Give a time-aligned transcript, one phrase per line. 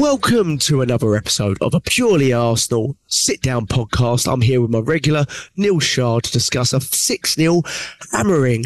[0.00, 4.32] Welcome to another episode of a Purely Arsenal sit down podcast.
[4.32, 5.26] I'm here with my regular
[5.58, 7.60] Neil Shah to discuss a 6 0
[8.10, 8.64] hammering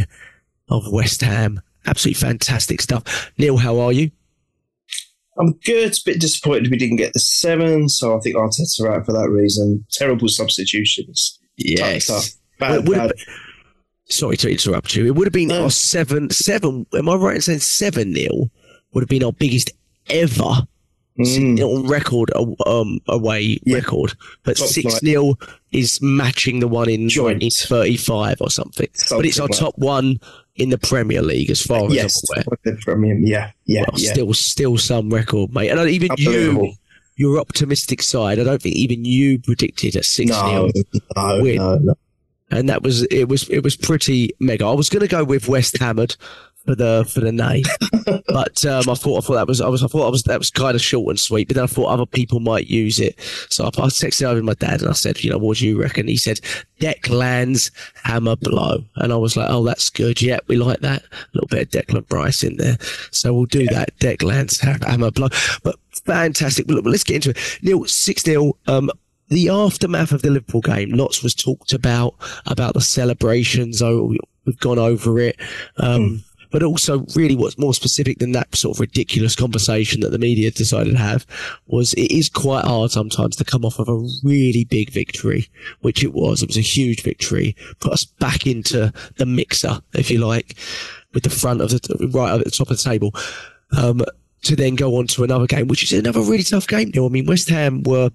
[0.69, 1.61] of West Ham.
[1.87, 3.33] Absolutely fantastic stuff.
[3.37, 4.13] Neil, how are you?
[5.37, 5.95] I'm good.
[5.95, 9.29] A bit disappointed we didn't get the seven, so I think Arteta's out for that
[9.29, 9.85] reason.
[9.91, 11.41] Terrible substitutions.
[11.57, 12.07] Yes.
[12.07, 12.31] Tough, tough.
[12.61, 13.13] Bad, bad.
[14.05, 15.05] sorry to interrupt you.
[15.07, 15.65] It would have been No.
[15.65, 16.87] our seven, seven.
[16.95, 18.53] Am I right in saying seven nil
[18.93, 19.73] would have been our biggest
[20.09, 20.69] ever
[21.19, 21.61] Mm.
[21.63, 23.77] on record a- um, away Yeah.
[23.77, 24.15] record?
[24.43, 25.03] But six flight.
[25.05, 25.39] 0
[25.71, 27.41] is matching the one in Joint.
[27.41, 28.89] 1935 or something.
[29.11, 30.19] but it's our like top one
[30.57, 32.77] in the Premier League as far as Yes, I'm aware.
[32.83, 33.25] premium.
[33.25, 34.13] Yeah, yeah, Well, yeah.
[34.13, 35.69] still, still some record, mate.
[35.71, 36.73] And even you,
[37.17, 40.71] your optimistic side, I don't think even you predicted a six 0 No,
[41.17, 41.57] no, win.
[41.57, 41.95] no, no.
[42.51, 44.65] and that was it was it was pretty mega.
[44.67, 46.17] I was going to go with West Hammered
[46.65, 47.63] for the for the name,
[48.29, 50.39] but um, I thought I thought that was I was I thought I was that
[50.39, 51.49] was kind of short and sweet.
[51.49, 53.21] But then I thought other people might use it,
[53.51, 55.67] so I, I texted over to my dad and I said, you know, what do
[55.67, 56.09] you reckon?
[56.09, 56.41] He said,
[56.79, 57.71] Deck lands,
[58.03, 60.23] hammer blow, and I was like, oh, that's good.
[60.23, 61.03] Yeah, we like that.
[61.03, 62.79] A little bit of Declan Rice in there,
[63.11, 63.97] so we'll do that.
[63.99, 65.29] Deck lands, hammer blow,
[65.63, 65.77] but
[66.07, 66.67] fantastic.
[66.67, 67.59] But Look, let's get into it.
[67.63, 68.91] Neil six 0 Um,
[69.29, 72.15] the aftermath of the Liverpool game, lots was talked about
[72.47, 73.81] about the celebrations.
[73.83, 75.37] Oh, we- we've gone over it.
[75.79, 76.23] Um,
[76.55, 80.53] But also, really, what's more specific than that sort of ridiculous conversation that the media
[80.53, 81.27] decided to have
[81.67, 85.49] was it is quite hard sometimes to come off of a really big victory,
[85.81, 86.45] which it was.
[86.45, 90.55] It was a huge victory, put us back into the mixer, if you like,
[91.13, 93.13] with the front of the right at the top of the table.
[93.77, 94.03] Um,
[94.43, 96.93] to then go on to another game, which is another really tough game.
[96.95, 98.11] Now, I mean, West Ham were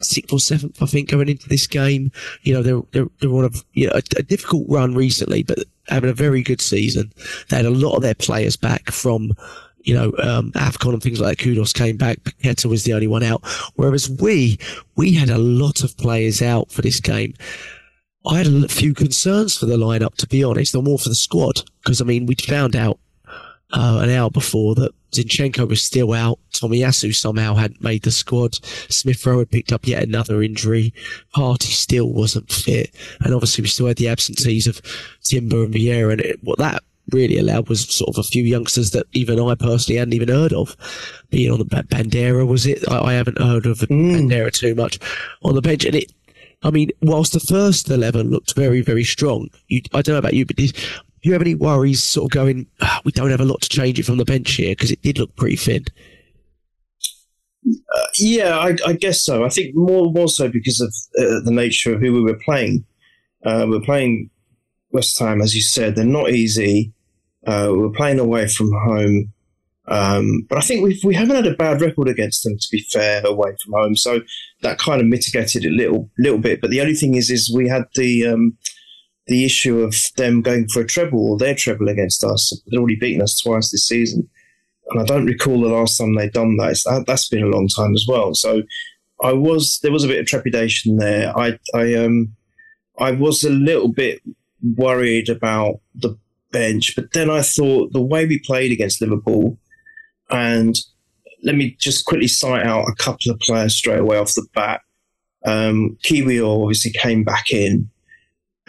[0.00, 2.10] sixth or seventh, I think, going into this game.
[2.42, 5.58] You know, they're they're, they're on a you know a, a difficult run recently, but
[5.88, 7.12] having a very good season.
[7.48, 9.32] They had a lot of their players back from.
[9.84, 11.44] You know, um, Afcon and things like that.
[11.44, 12.18] Kudus came back.
[12.18, 13.44] Paqueta was the only one out.
[13.74, 14.56] Whereas we,
[14.94, 17.34] we had a lot of players out for this game.
[18.24, 21.16] I had a few concerns for the lineup, to be honest, or more for the
[21.16, 23.00] squad, because I mean, we'd found out
[23.72, 26.38] uh, an hour before that Zinchenko was still out.
[26.52, 28.54] Tomiyasu somehow hadn't made the squad.
[28.90, 30.92] Smith Rowe had picked up yet another injury.
[31.34, 32.94] Partey still wasn't fit.
[33.20, 34.80] And obviously we still had the absentees of
[35.22, 36.12] Timber and Vieira.
[36.12, 39.54] And it, what that really allowed was sort of a few youngsters that even I
[39.54, 40.76] personally hadn't even heard of.
[41.30, 42.88] Being on the Bandera, was it?
[42.90, 44.98] I, I haven't heard of the Bandera too much
[45.42, 45.84] on the bench.
[45.84, 46.12] And it,
[46.62, 50.34] I mean, whilst the first 11 looked very, very strong, you, I don't know about
[50.34, 50.56] you, but
[51.22, 53.98] you have any worries sort of going, "Ah, we don't have a lot to change
[53.98, 54.72] it from the bench here?
[54.72, 55.84] Because it did look pretty thin.
[58.18, 59.44] Yeah, I, I guess so.
[59.44, 62.84] I think more more so because of uh, the nature of who we were playing.
[63.44, 64.30] Uh, we're playing
[64.90, 65.96] West Ham, as you said.
[65.96, 66.92] They're not easy.
[67.46, 69.32] Uh, we're playing away from home.
[69.88, 72.86] Um, but I think we've, we haven't had a bad record against them, to be
[72.92, 73.96] fair, away from home.
[73.96, 74.20] So
[74.62, 76.60] that kind of mitigated it a little, little bit.
[76.60, 78.56] But the only thing is, is we had the um,
[79.32, 82.52] the issue of them going for a treble or their treble against us.
[82.66, 84.28] They'd already beaten us twice this season
[84.92, 86.72] and I don't recall the last time they'd done that.
[86.72, 88.34] It's, that that's been a long time as well.
[88.34, 88.62] So
[89.22, 91.36] I was there was a bit of trepidation there.
[91.36, 92.34] I I um
[92.98, 94.20] I was a little bit
[94.76, 96.16] worried about the
[96.50, 99.58] bench, but then I thought the way we played against Liverpool,
[100.30, 100.74] and
[101.42, 104.82] let me just quickly cite out a couple of players straight away off the bat.
[105.44, 107.90] Um, Kiwi obviously came back in,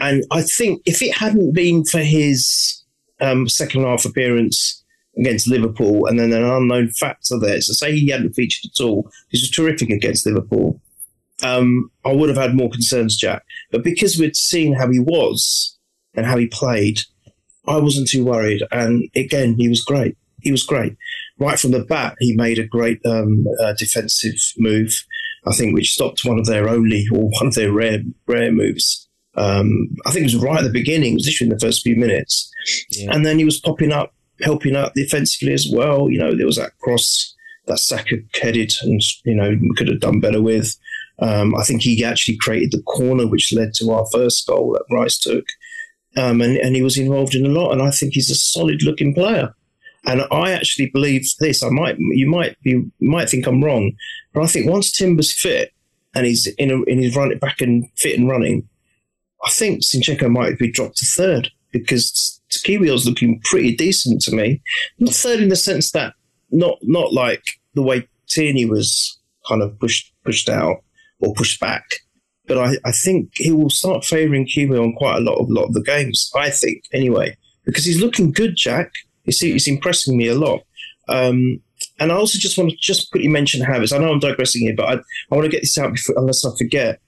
[0.04, 2.84] and I think if it hadn't been for his
[3.22, 4.84] um, second half appearance
[5.18, 7.62] against Liverpool, and then an unknown factor there.
[7.62, 10.82] So say he hadn't featured at all, he was terrific against Liverpool.
[11.44, 13.44] Um, I would have had more concerns, Jack.
[13.72, 15.78] But because we'd seen how he was
[16.16, 17.02] and how he played,
[17.68, 18.64] I wasn't too worried.
[18.72, 20.18] And again, he was great.
[20.42, 20.98] He was great.
[21.40, 25.06] Right from the bat, he made a great um, uh, defensive move,
[25.46, 29.03] I think, which stopped one of their only or one of their rare rare moves.
[29.36, 31.82] Um, I think it was right at the beginning, it was literally in the first
[31.82, 32.52] few minutes.
[33.12, 36.10] And then he was popping up helping out defensively as well.
[36.10, 37.36] You know, there was that cross
[37.68, 40.76] that Saka headed and, you know, could have done better with.
[41.20, 44.94] Um, I think he actually created the corner which led to our first goal that
[44.94, 45.46] Rice took.
[46.18, 47.72] Um, and, and he was involved in a lot.
[47.72, 49.54] And I think he's a solid looking player.
[50.06, 51.64] And I actually believe this.
[51.64, 53.94] I might, you might be, you might think I'm wrong,
[54.34, 55.72] but I think once Timber's fit
[56.14, 58.68] and he's in, a, in his run back and fit and running,
[59.44, 64.62] I think Zinchenko might be dropped to third because Kiwior's looking pretty decent to me.
[65.00, 66.14] Not third in the sense that
[66.52, 67.44] not not like
[67.74, 70.84] the way Tierney was kind of pushed pushed out
[71.20, 71.84] or pushed back.
[72.46, 75.66] But I, I think he will start favouring Kiwior on quite a lot of lot
[75.66, 76.30] of the games.
[76.36, 78.92] I think anyway because he's looking good, Jack.
[79.24, 80.62] He's, he's impressing me a lot.
[81.08, 81.62] Um,
[82.00, 83.94] and I also just want to just quickly mention Havertz.
[83.94, 86.46] I know I'm digressing here, but I, I want to get this out before, unless
[86.46, 87.00] I forget.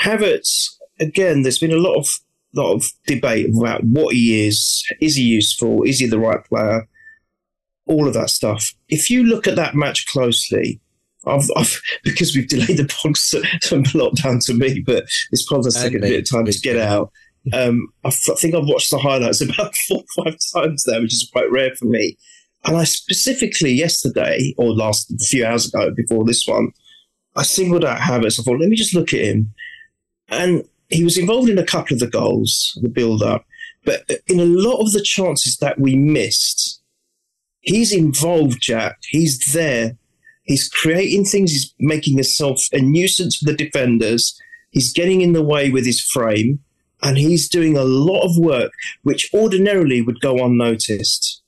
[0.00, 0.68] Havertz,
[1.02, 2.08] again, there's been a lot of
[2.54, 4.84] lot of debate about what he is.
[5.00, 5.82] Is he useful?
[5.84, 6.88] Is he the right player?
[7.86, 8.72] All of that stuff.
[8.88, 10.80] If you look at that match closely,
[11.26, 15.04] I've, I've because we've delayed the pod, so, so a lot down to me, but
[15.30, 17.10] it's probably has taken a bit of time to get out.
[17.52, 21.14] Um, I, I think I've watched the highlights about four or five times now, which
[21.14, 22.16] is quite rare for me.
[22.64, 26.68] And I specifically yesterday, or last few hours ago, before this one,
[27.34, 28.38] I singled out Havertz.
[28.38, 29.52] I thought, let me just look at him.
[30.28, 33.44] And he was involved in a couple of the goals, the build up,
[33.84, 36.82] but in a lot of the chances that we missed,
[37.60, 38.98] he's involved, Jack.
[39.08, 39.96] He's there.
[40.44, 41.50] He's creating things.
[41.52, 44.38] He's making himself a nuisance for the defenders.
[44.70, 46.60] He's getting in the way with his frame,
[47.02, 48.72] and he's doing a lot of work
[49.02, 51.42] which ordinarily would go unnoticed.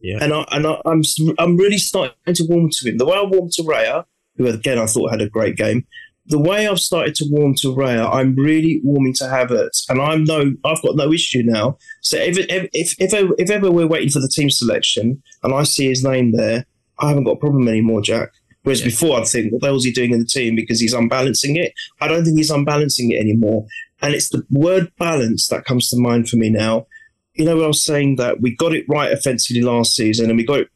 [0.00, 0.18] Yeah.
[0.20, 1.02] And I and I, I'm
[1.38, 2.98] I'm really starting to warm to him.
[2.98, 4.04] The way I warmed to Raya,
[4.36, 5.86] who again I thought had a great game,
[6.26, 10.24] the way I've started to warm to Raya, I'm really warming to Havertz, and I'm
[10.24, 11.78] no, I've got no issue now.
[12.00, 15.54] So if if if, if, ever, if ever we're waiting for the team selection and
[15.54, 16.64] I see his name there,
[17.00, 18.30] I haven't got a problem anymore, Jack.
[18.62, 18.86] Whereas yeah.
[18.86, 21.72] before I'd think, what the hell's he doing in the team because he's unbalancing it?
[22.00, 23.66] I don't think he's unbalancing it anymore.
[24.00, 26.86] And it's the word balance that comes to mind for me now.
[27.34, 30.44] You know, I was saying that we got it right offensively last season and we
[30.44, 30.68] got it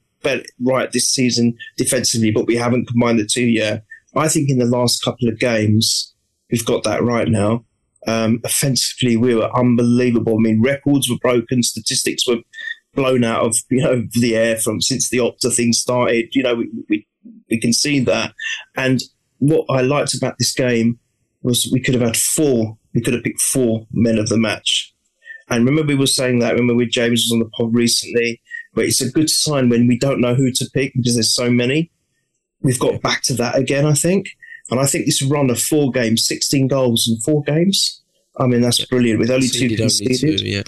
[0.60, 3.84] right this season defensively, but we haven't combined the two yet.
[4.16, 6.14] I think in the last couple of games,
[6.50, 7.64] we've got that right now.
[8.06, 10.36] Um, offensively, we were unbelievable.
[10.36, 12.38] I mean, records were broken, statistics were
[12.94, 16.34] blown out of you know the air from since the Opta thing started.
[16.34, 17.06] You know, we, we
[17.50, 18.32] we can see that.
[18.76, 19.00] And
[19.38, 20.98] what I liked about this game
[21.42, 22.78] was we could have had four.
[22.94, 24.94] We could have picked four men of the match.
[25.48, 26.54] And remember, we were saying that.
[26.54, 28.40] Remember, with James was on the pod recently.
[28.74, 31.50] But it's a good sign when we don't know who to pick because there's so
[31.50, 31.90] many
[32.62, 34.28] we've got back to that again, I think.
[34.70, 38.02] And I think this run of four games, 16 goals in four games,
[38.38, 39.20] I mean, that's brilliant.
[39.20, 40.38] With only two conceded.
[40.38, 40.62] Two, yeah.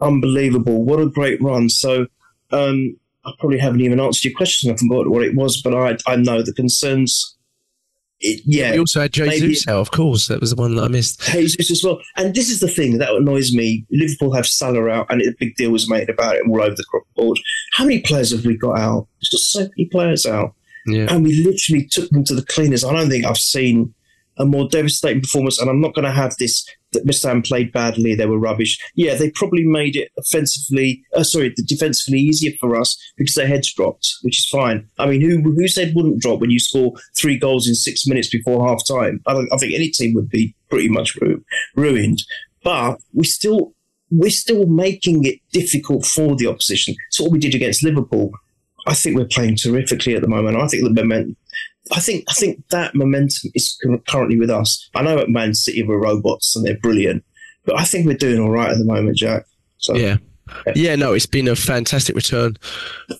[0.00, 0.84] Unbelievable.
[0.84, 1.68] What a great run.
[1.68, 2.06] So,
[2.52, 4.70] um, I probably haven't even answered your question.
[4.70, 7.36] I forgot what it was, but I, I know the concerns.
[8.20, 8.72] It, yeah.
[8.72, 10.28] We also had Jesus out, of course.
[10.28, 11.20] That was the one that I missed.
[11.22, 12.00] Jesus as well.
[12.16, 13.86] And this is the thing that annoys me.
[13.90, 16.84] Liverpool have Salah out, and a big deal was made about it all over the
[17.16, 17.38] board.
[17.74, 19.08] How many players have we got out?
[19.20, 20.54] There's got so many players out.
[20.88, 21.06] Yeah.
[21.10, 22.84] And we literally took them to the cleaners.
[22.84, 23.94] I don't think I've seen
[24.38, 25.60] a more devastating performance.
[25.60, 28.78] And I'm not going to have this that West Ham played badly, they were rubbish.
[28.94, 33.72] Yeah, they probably made it offensively, uh, sorry, defensively easier for us because their heads
[33.74, 34.88] dropped, which is fine.
[34.98, 38.30] I mean, who who said wouldn't drop when you score three goals in six minutes
[38.30, 39.20] before half time?
[39.26, 41.44] I, I think any team would be pretty much ru-
[41.76, 42.22] ruined.
[42.64, 43.74] But we still
[44.10, 46.94] we're still making it difficult for the opposition.
[47.08, 48.32] It's what we did against Liverpool.
[48.88, 50.56] I think we're playing terrifically at the moment.
[50.56, 51.36] I think the momentum.
[51.92, 54.88] I think I think that momentum is currently with us.
[54.94, 57.24] I know at Man City we're robots and they're brilliant,
[57.64, 59.44] but I think we're doing all right at the moment, Jack.
[59.78, 60.16] So, yeah.
[60.74, 62.56] Yeah, no, it's been a fantastic return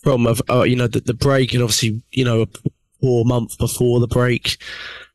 [0.02, 2.46] from uh, you know the, the break, and obviously you know a
[3.02, 4.56] poor month before the break,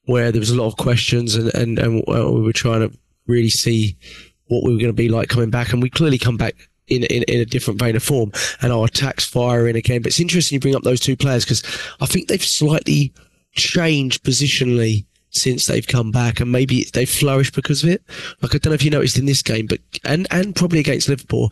[0.05, 2.95] where there was a lot of questions, and and, and we were trying to
[3.25, 3.97] really see
[4.45, 6.55] what we were going to be like coming back, and we clearly come back
[6.87, 10.01] in, in, in a different vein of form, and our attacks fire in again.
[10.01, 11.63] But it's interesting you bring up those two players because
[12.01, 13.13] I think they've slightly
[13.53, 18.03] changed positionally since they've come back, and maybe they've flourished because of it.
[18.41, 21.09] Like I don't know if you noticed in this game, but and and probably against
[21.09, 21.51] Liverpool,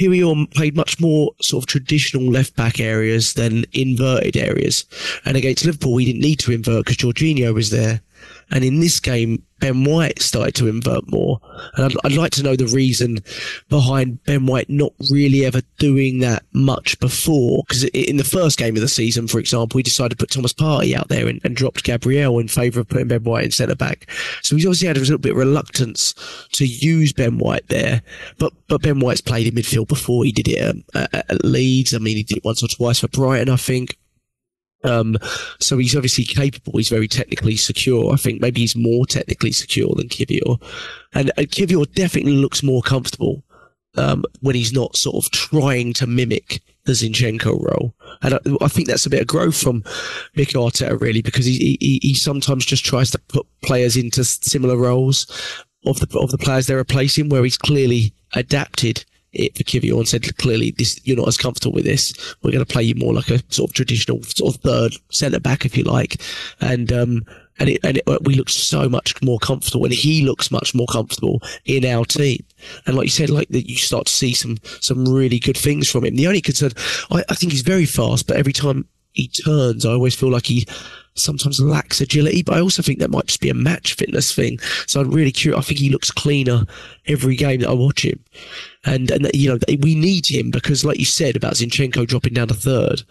[0.00, 4.84] Kiwior played much more sort of traditional left back areas than inverted areas.
[5.24, 8.00] And against Liverpool, we didn't need to invert because Jorginho was there.
[8.50, 11.40] And in this game, Ben White started to invert more.
[11.74, 13.18] And I'd, I'd, like to know the reason
[13.68, 17.64] behind Ben White not really ever doing that much before.
[17.66, 20.52] Because in the first game of the season, for example, we decided to put Thomas
[20.52, 23.74] Partey out there and, and dropped Gabriel in favour of putting Ben White in centre
[23.74, 24.10] back.
[24.42, 26.14] So he's obviously had a little bit of reluctance
[26.52, 28.02] to use Ben White there.
[28.38, 30.24] But but Ben White's played in midfield before.
[30.24, 31.94] He did it at, at Leeds.
[31.94, 33.96] I mean, he did it once or twice for Brighton, I think.
[34.84, 35.18] Um,
[35.58, 36.76] so he's obviously capable.
[36.76, 38.12] He's very technically secure.
[38.12, 40.60] I think maybe he's more technically secure than Kiwior.
[41.14, 43.42] And, and Kiwior definitely looks more comfortable
[43.96, 47.94] um, when he's not sort of trying to mimic the Zinchenko role.
[48.22, 49.82] And I, I, think that's a bit of growth from
[50.36, 54.76] Mikel Arteta, really, because he, he, he sometimes just tries to put players into similar
[54.76, 55.26] roles
[55.86, 59.04] of the of the players they're replacing, where he's clearly adapted
[59.38, 62.12] it for Kiwior and said clearly this you're not as comfortable with this.
[62.42, 65.40] We're going to play you more like a sort of traditional sort of third centre
[65.40, 66.20] back, if you like,
[66.60, 67.24] and um,
[67.58, 70.86] and it, and it, we look so much more comfortable, and he looks much more
[70.86, 72.44] comfortable in our team.
[72.86, 75.90] And like you said, like that, you start to see some some really good things
[75.90, 76.16] from him.
[76.16, 76.72] The only concern,
[77.10, 80.46] I, I think he's very fast, but every time he turns, I always feel like
[80.46, 80.66] he
[81.18, 84.58] sometimes lacks agility, but I also think that might just be a match fitness thing.
[84.86, 85.58] So I'm really curious.
[85.58, 86.64] I think he looks cleaner
[87.06, 88.22] every game that I watch him.
[88.84, 92.48] And, and you know, we need him because, like you said about Zinchenko dropping down
[92.48, 93.02] to third,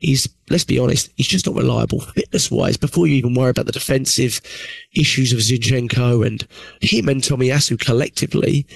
[0.00, 2.76] he's, let's be honest, he's just not reliable fitness wise.
[2.76, 4.40] Before you even worry about the defensive
[4.94, 6.46] issues of Zinchenko and
[6.80, 8.66] him and Tomiyasu collectively,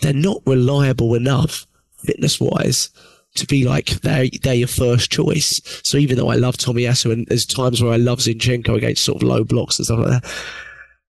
[0.00, 1.66] they're not reliable enough
[1.98, 2.90] fitness wise
[3.34, 5.60] to be like they're they're your first choice.
[5.82, 9.04] So even though I love Tommy Tomiyasu and there's times where I love Zinchenko against
[9.04, 10.34] sort of low blocks and stuff like that,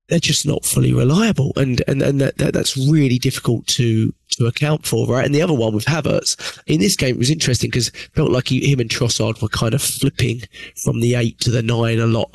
[0.08, 4.46] they're just not fully reliable, and and and that, that, that's really difficult to to
[4.46, 5.26] account for, right?
[5.26, 8.70] And the other one with Havertz in this game was interesting because felt like he,
[8.70, 10.42] him and Trossard were kind of flipping
[10.84, 12.32] from the eight to the nine a lot.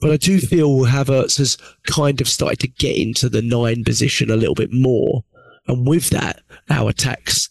[0.00, 1.56] But I do feel Havertz has
[1.88, 5.24] kind of started to get into the nine position a little bit more,
[5.66, 6.40] and with that,
[6.70, 7.48] our attacks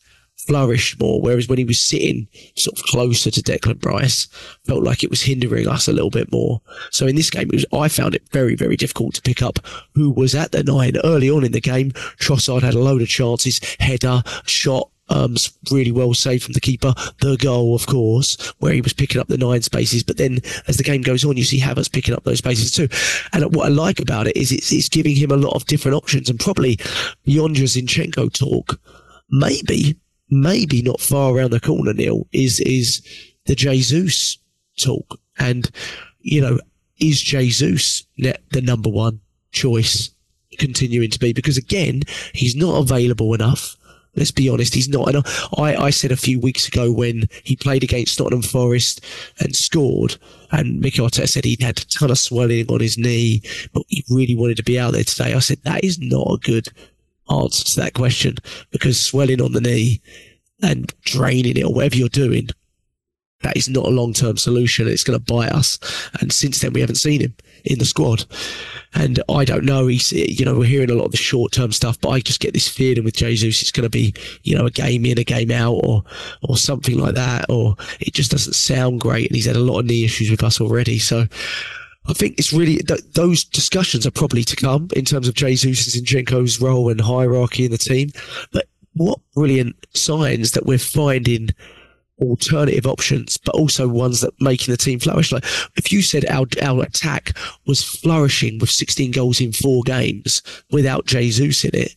[0.48, 1.22] flourished more.
[1.22, 4.28] Whereas when he was sitting sort of closer to Declan Rice,
[4.66, 6.62] felt like it was hindering us a little bit more.
[6.92, 9.60] So in this game, was, I found it very, very difficult to pick up
[9.94, 11.92] who was at the nine early on in the game.
[11.92, 15.36] Trossard had a load of chances, header, shot, um,
[15.72, 16.94] really well saved from the keeper.
[17.22, 20.04] The goal, of course, where he was picking up the nine spaces.
[20.04, 22.90] But then as the game goes on, you see Havertz picking up those spaces too.
[23.34, 25.96] And what I like about it is it's, it's giving him a lot of different
[25.96, 26.78] options and probably
[27.24, 28.80] beyond your Zinchenko talk,
[29.30, 29.98] maybe
[30.30, 33.02] maybe not far around the corner, Neil, is is
[33.46, 34.38] the Jesus
[34.78, 35.20] talk.
[35.40, 35.70] And,
[36.20, 36.60] you know,
[37.00, 39.20] is Jesus the number one
[39.52, 40.10] choice
[40.58, 41.34] continuing to be?
[41.34, 42.02] Because again,
[42.34, 43.76] he's not available enough.
[44.16, 45.14] Let's be honest, he's not.
[45.14, 45.24] And
[45.58, 49.06] I, I said a few weeks ago when he played against Nottingham Forest
[49.40, 50.18] and scored,
[50.52, 53.44] and Mikel Arteta said he'd had a ton of swelling on his knee,
[53.74, 55.36] but he really wanted to be out there today.
[55.36, 56.70] I said that is not a good
[57.32, 58.36] answer to that question
[58.72, 60.02] because swelling on the knee
[60.62, 62.50] and draining it or whatever you're doing,
[63.44, 64.88] that is not a long term solution.
[64.88, 65.78] It's going to bite us.
[66.20, 68.26] And since then, we haven't seen him in the squad.
[68.96, 69.86] And I don't know.
[69.86, 72.40] He's, you know, we're hearing a lot of the short term stuff, but I just
[72.40, 75.24] get this feeling with Jesus, it's going to be, you know, a game in, a
[75.24, 76.04] game out, or
[76.42, 77.46] or something like that.
[77.48, 79.30] Or it just doesn't sound great.
[79.30, 80.98] And he's had a lot of knee issues with us already.
[80.98, 81.28] So
[82.08, 85.96] I think it's really th- those discussions are probably to come in terms of Jesus
[85.96, 88.12] and Zinchenko's role and hierarchy in the team.
[88.52, 91.50] But what brilliant signs that we're finding
[92.20, 95.32] alternative options, but also ones that making the team flourish.
[95.32, 95.46] Like
[95.76, 101.06] if you said our our attack was flourishing with 16 goals in four games without
[101.06, 101.96] Jesus in it,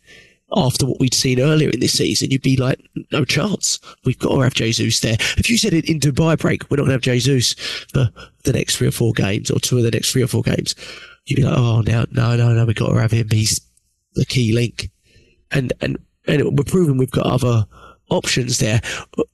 [0.57, 2.81] after what we'd seen earlier in this season, you'd be like,
[3.13, 3.79] no chance.
[4.05, 5.17] We've got to have Jesus there.
[5.37, 7.55] If you said it in Dubai break, we're not going to have Jesus
[7.93, 8.09] for
[8.45, 10.75] the next three or four games or two of the next three or four games,
[11.27, 13.29] you'd be like, oh, no, no, no, no, we've got to have him.
[13.31, 13.61] He's
[14.15, 14.91] the key link.
[15.53, 17.67] And, and, and we're proving we've got other
[18.11, 18.81] options there.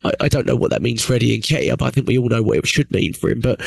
[0.04, 2.28] I, I don't know what that means for Eddie Nketiah, but I think we all
[2.28, 3.40] know what it should mean for him.
[3.40, 3.60] But,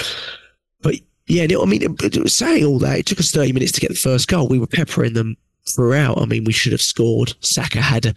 [0.82, 0.96] but
[1.27, 1.96] yeah, I mean,
[2.27, 4.48] saying all that, it took us 30 minutes to get the first goal.
[4.48, 5.38] We were peppering them
[5.72, 6.22] throughout.
[6.22, 7.34] I mean, we should have scored.
[7.42, 8.14] Saka had a,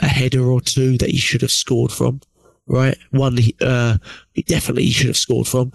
[0.00, 2.20] a header or two that he should have scored from,
[2.66, 2.96] right?
[3.10, 3.98] One, uh,
[4.46, 5.72] definitely he should have scored from.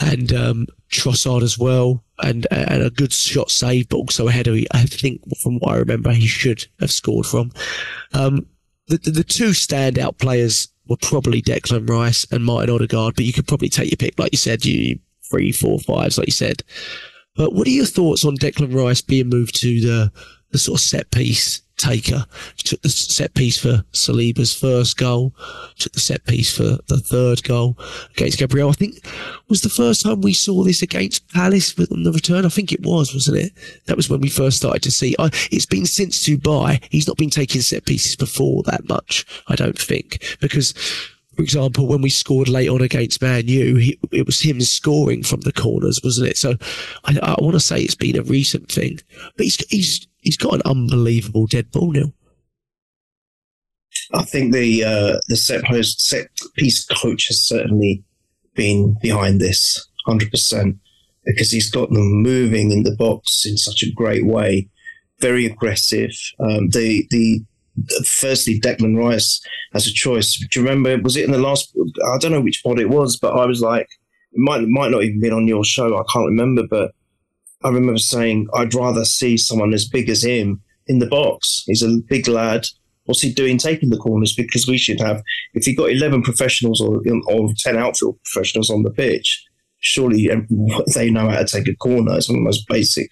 [0.00, 4.56] And, um, Trossard as well, and and a good shot save, but also a header.
[4.72, 7.52] I think, from what I remember, he should have scored from.
[8.12, 8.46] Um,
[8.88, 13.32] the, the, the two standout players were probably Declan Rice and Martin Odegaard, but you
[13.32, 14.98] could probably take your pick, like you said, you
[15.30, 16.62] three, four, fives, like you said.
[17.40, 20.12] But what are your thoughts on Declan Rice being moved to the
[20.50, 22.26] the sort of set piece taker?
[22.58, 25.34] Took the set piece for Saliba's first goal,
[25.78, 27.78] took the set piece for the third goal
[28.10, 28.68] against Gabriel.
[28.68, 29.06] I think
[29.48, 32.44] was the first time we saw this against Palace on the return.
[32.44, 33.52] I think it was, wasn't it?
[33.86, 35.16] That was when we first started to see.
[35.50, 36.84] It's been since Dubai.
[36.90, 39.24] He's not been taking set pieces before that much.
[39.48, 40.74] I don't think because
[41.40, 45.22] for example, when we scored late on against Man U, he, it was him scoring
[45.22, 46.36] from the corners, wasn't it?
[46.36, 46.56] So
[47.04, 48.98] I, I want to say it's been a recent thing,
[49.38, 52.12] but he's he's he's got an unbelievable dead ball now.
[54.12, 56.26] I think the uh, the set post set
[56.58, 58.04] piece coach has certainly
[58.54, 60.76] been behind this hundred percent
[61.24, 64.68] because he's got them moving in the box in such a great way,
[65.20, 66.12] very aggressive.
[66.38, 67.42] Um, the the
[68.04, 69.40] firstly Declan Rice
[69.74, 70.36] as a choice.
[70.36, 71.02] Do you remember?
[71.02, 71.76] Was it in the last?
[72.12, 73.88] I don't know which pod it was, but I was like,
[74.32, 75.96] it might might not even been on your show.
[75.96, 76.92] I can't remember, but
[77.62, 81.64] I remember saying I'd rather see someone as big as him in the box.
[81.66, 82.66] He's a big lad.
[83.04, 84.34] What's he doing taking the corners?
[84.34, 85.22] Because we should have,
[85.54, 89.44] if you've got 11 professionals or, or 10 outfield professionals on the pitch,
[89.80, 90.30] surely
[90.94, 92.16] they know how to take a corner.
[92.16, 93.10] It's one of the most basic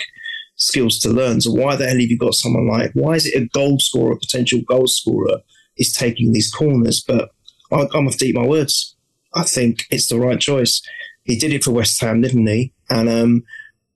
[0.58, 1.40] skills to learn.
[1.40, 4.12] So why the hell have you got someone like, why is it a goal scorer,
[4.12, 5.38] a potential goal scorer
[5.76, 7.02] is taking these corners?
[7.06, 7.30] But
[7.72, 8.96] I, I'm going to eat my words.
[9.34, 10.82] I think it's the right choice.
[11.24, 12.72] He did it for West Ham, didn't he?
[12.90, 13.42] And um,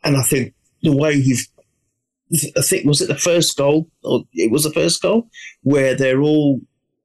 [0.05, 1.47] and I think the way you've
[2.57, 5.29] I think was it the first goal or it was the first goal
[5.63, 6.61] where they're all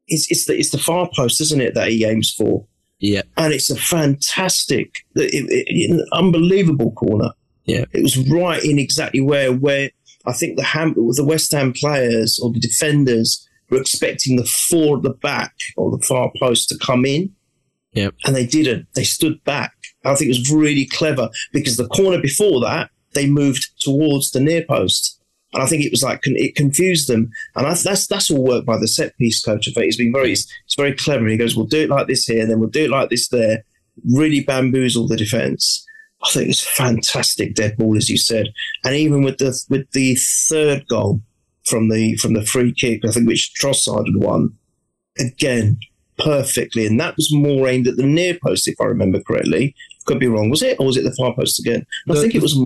[0.08, 2.66] it's it's the it's the far post, isn't it, that he aims for?
[3.00, 7.32] Yeah, and it's a fantastic, it, it, it, unbelievable corner.
[7.68, 9.92] Yeah, it was right in exactly where where
[10.26, 14.98] I think the Ham the West Ham players or the defenders were expecting the four
[14.98, 17.34] at the back or the far post to come in.
[17.94, 18.88] Yeah, and they didn't.
[18.96, 19.74] They stood back.
[20.06, 24.40] I think it was really clever because the corner before that they moved towards the
[24.40, 25.18] near post
[25.54, 27.32] and I think it was like it confused them.
[27.56, 29.68] And I, that's that's all work by the set piece coach.
[29.68, 31.28] I think he's been very it's very clever.
[31.28, 33.64] He goes, "We'll do it like this here, then we'll do it like this there."
[34.14, 35.84] Really bamboozle the defense.
[36.24, 38.48] I think it's fantastic dead ball, as you said.
[38.84, 41.22] And even with the with the third goal
[41.66, 44.56] from the from the free kick, I think which Trossard had won
[45.20, 45.80] again
[46.18, 49.76] perfectly, and that was more aimed at the near post, if I remember correctly.
[50.06, 50.50] Could be wrong.
[50.50, 51.86] Was it, or was it the far post again?
[52.10, 52.58] I think it was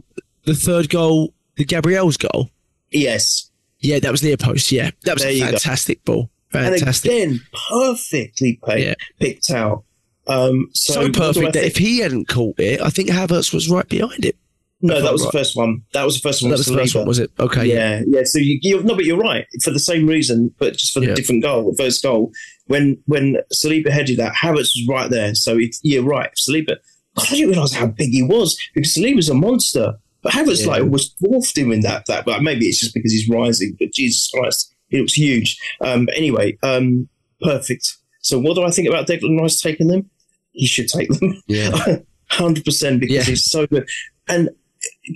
[0.43, 2.50] the third goal, the Gabriel's goal.
[2.91, 3.50] Yes.
[3.79, 4.72] Yeah, that was near post.
[4.72, 6.13] Yeah, that was there a fantastic go.
[6.13, 6.29] ball.
[6.51, 7.12] Fantastic.
[7.12, 8.93] And again, perfectly picked, yeah.
[9.20, 9.84] picked out.
[10.28, 13.88] Um, so, so perfect that if he hadn't caught it, I think Havertz was right
[13.88, 14.36] behind it.
[14.84, 15.32] No, that was right.
[15.32, 15.84] the first one.
[15.94, 16.50] That was the first one.
[16.50, 17.32] That was the first one, was it?
[17.40, 17.66] Okay.
[17.66, 18.22] Yeah, yeah.
[18.25, 21.08] So you, you, no, but you're right for the same reason, but just for the
[21.08, 21.13] yeah.
[21.13, 21.72] different goal.
[21.72, 22.32] The first goal,
[22.66, 25.36] when when Saliba headed that, Havertz was right there.
[25.36, 26.78] So it's, you're right, Saliba.
[27.16, 29.94] God, I didn't realise how big he was because Saliba's a monster.
[30.24, 30.72] But Havertz yeah.
[30.72, 32.25] like was dwarfed him in that that.
[32.25, 33.75] But maybe it's just because he's rising.
[33.80, 35.60] But Jesus Christ, he looks huge.
[35.81, 37.07] Um, but anyway, um,
[37.42, 37.98] perfect.
[38.22, 40.10] So what do I think about Declan Rice taking them?
[40.51, 41.42] He should take them.
[41.48, 41.98] Yeah,
[42.29, 43.24] hundred percent because yeah.
[43.24, 43.88] he's so good.
[44.27, 44.50] And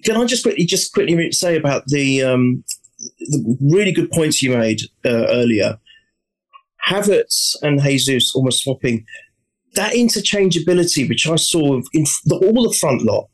[0.04, 2.64] can I just quickly just quickly say about the, um,
[3.00, 5.80] the really good points you made uh, earlier?
[6.88, 9.06] Havertz and Jesus almost swapping
[9.76, 13.30] that interchangeability, which I saw in the, all the front lot,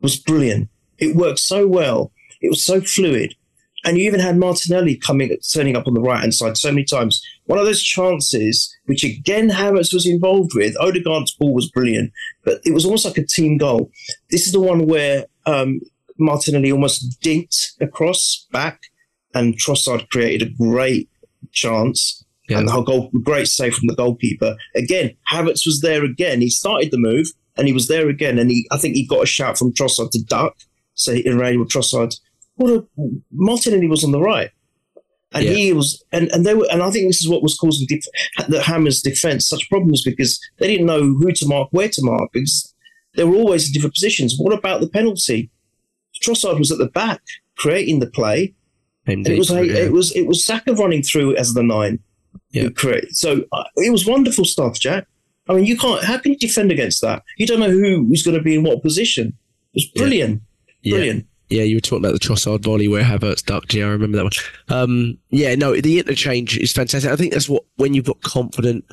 [0.00, 0.68] was brilliant.
[0.98, 2.12] It worked so well.
[2.40, 3.34] It was so fluid.
[3.84, 6.84] And you even had Martinelli coming, turning up on the right hand side so many
[6.84, 7.24] times.
[7.46, 12.12] One of those chances, which again Havertz was involved with, Odegaard's ball was brilliant,
[12.44, 13.90] but it was almost like a team goal.
[14.30, 15.80] This is the one where um,
[16.18, 18.80] Martinelli almost dinked across back,
[19.34, 21.08] and Trossard created a great
[21.52, 22.24] chance.
[22.48, 22.58] Yeah.
[22.58, 24.56] And the whole goal, great save from the goalkeeper.
[24.74, 26.40] Again, Havertz was there again.
[26.40, 28.40] He started the move and he was there again.
[28.40, 30.56] And he, I think he got a shout from Trossard to duck
[30.94, 32.18] So he, say Emmanuel Trossard.
[32.68, 32.82] A
[33.32, 34.50] Martinelli was on the right.
[35.32, 35.52] And yeah.
[35.52, 38.48] he was, and, and they were, and I think this is what was causing def-
[38.48, 42.30] the Hammers' defense such problems because they didn't know who to mark, where to mark,
[42.32, 42.74] because
[43.14, 44.34] they were always in different positions.
[44.36, 45.50] What about the penalty?
[46.22, 47.22] Trossard was at the back
[47.56, 48.54] creating the play.
[49.06, 49.74] Indeed, it was a, yeah.
[49.74, 52.00] it was it was Saka running through as the nine.
[52.50, 52.68] Yeah.
[52.76, 53.06] Correct.
[53.12, 55.06] So uh, it was wonderful stuff, Jack.
[55.48, 56.04] I mean, you can't.
[56.04, 57.22] How can you defend against that?
[57.38, 59.28] You don't know who's going to be in what position.
[59.28, 60.42] It was brilliant.
[60.84, 61.26] Brilliant.
[61.50, 61.62] Yeah.
[61.64, 63.74] you were talking about the Trossard volley where Havertz ducked.
[63.74, 64.32] Yeah, I remember that one.
[64.68, 67.10] Um, yeah, no, the interchange is fantastic.
[67.10, 68.84] I think that's what when you've got confident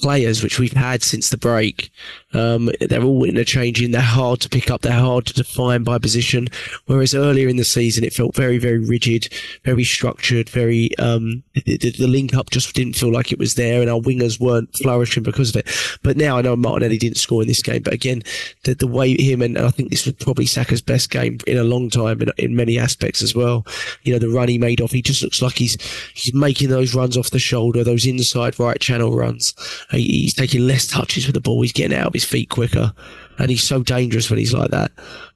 [0.00, 1.90] players, which we've had since the break.
[2.32, 3.90] Um, they're all interchanging.
[3.90, 4.82] They're hard to pick up.
[4.82, 6.48] They're hard to define by position.
[6.86, 9.28] Whereas earlier in the season, it felt very, very rigid,
[9.64, 13.80] very structured, very, um, the, the, link up just didn't feel like it was there
[13.80, 15.98] and our wingers weren't flourishing because of it.
[16.02, 18.22] But now I know Martinelli didn't score in this game, but again,
[18.64, 21.64] the, the way him and I think this was probably Saka's best game in a
[21.64, 23.66] long time in, in many aspects as well.
[24.02, 25.76] You know, the run he made off, he just looks like he's,
[26.14, 29.54] he's making those runs off the shoulder, those inside right channel runs
[29.90, 31.62] he's taking less touches with the ball.
[31.62, 32.92] He's getting out of his feet quicker,
[33.38, 34.92] and he's so dangerous when he's like that.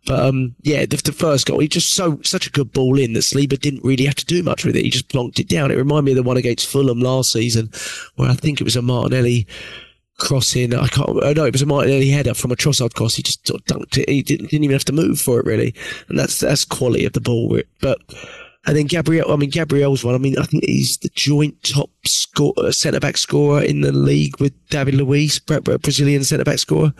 [0.06, 3.14] But um, yeah, the, the, first goal, he just so such a good ball in
[3.14, 4.84] that Saliba didn't really have to do much with it.
[4.84, 5.70] He just plonked it down.
[5.70, 7.70] It reminded me of the one against Fulham last season,
[8.16, 9.46] where I think it was a Martinelli
[10.18, 10.74] crossing.
[10.74, 11.08] I can't.
[11.08, 13.16] Oh no, it was a Martinelli header from a Trossard cross.
[13.16, 14.08] He just sort of dunked it.
[14.08, 15.74] He didn't, didn't even have to move for it really,
[16.08, 17.60] and that's that's quality of the ball.
[17.80, 17.98] But
[18.66, 20.14] and then Gabriel, I mean, Gabriel's one.
[20.14, 23.92] I mean, I think he's the joint top score, uh, centre back scorer in the
[23.92, 26.92] league with David Luiz, Brazilian centre back scorer.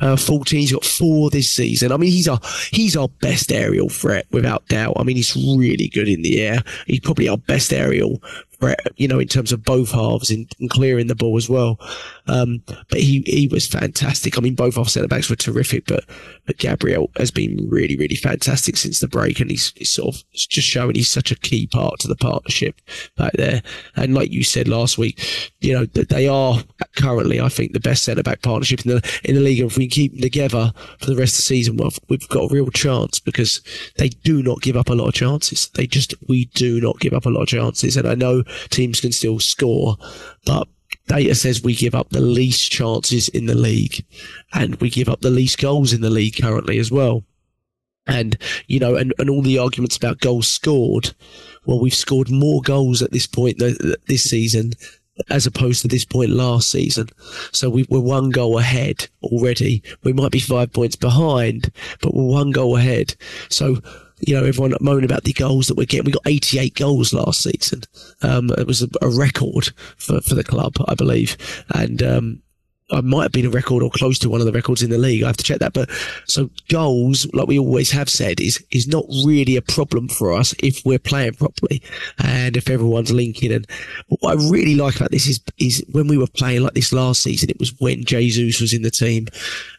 [0.00, 0.60] Uh, 14.
[0.60, 1.92] He's got four this season.
[1.92, 2.40] I mean, he's our,
[2.70, 4.94] he's our best aerial threat without doubt.
[4.96, 6.62] I mean, he's really good in the air.
[6.86, 8.22] He's probably our best aerial
[8.60, 11.78] threat, you know, in terms of both halves and, clearing the ball as well.
[12.26, 14.36] Um, but he, he was fantastic.
[14.36, 16.04] I mean, both our centre backs were terrific, but,
[16.46, 19.40] but Gabriel has been really, really fantastic since the break.
[19.40, 22.80] And he's, he's sort of just showing he's such a key part to the partnership
[23.16, 23.62] back there.
[23.96, 25.20] And like you said last week,
[25.60, 26.58] you know, that they are
[26.96, 29.60] currently, I think, the best centre back partnership in the, in the league.
[29.60, 32.50] And if we keep them together for the rest of the season, well, we've got
[32.50, 33.62] a real chance because
[33.96, 35.68] they do not give up a lot of chances.
[35.74, 37.96] They just, we do not give up a lot of chances.
[37.96, 39.96] And I know teams can still score,
[40.44, 40.68] but
[41.06, 44.04] data says we give up the least chances in the league
[44.52, 47.24] and we give up the least goals in the league currently as well.
[48.06, 51.14] And, you know, and, and all the arguments about goals scored.
[51.68, 54.72] Well, we've scored more goals at this point this season
[55.28, 57.10] as opposed to this point last season.
[57.52, 59.82] So we, are one goal ahead already.
[60.02, 63.14] We might be five points behind, but we're one goal ahead.
[63.50, 63.82] So
[64.20, 66.06] you know, everyone moaning about the goals that we're getting.
[66.06, 67.82] We got 88 goals last season.
[68.22, 71.36] Um, it was a, a, record for, for the club, I believe.
[71.74, 72.42] And, um,
[72.90, 74.98] I might have been a record or close to one of the records in the
[74.98, 75.22] league.
[75.22, 75.74] I have to check that.
[75.74, 75.90] But
[76.26, 80.54] so goals, like we always have said, is is not really a problem for us
[80.62, 81.82] if we're playing properly
[82.18, 83.52] and if everyone's linking.
[83.52, 83.66] And
[84.08, 87.22] what I really like about this is is when we were playing like this last
[87.22, 89.26] season, it was when Jesus was in the team,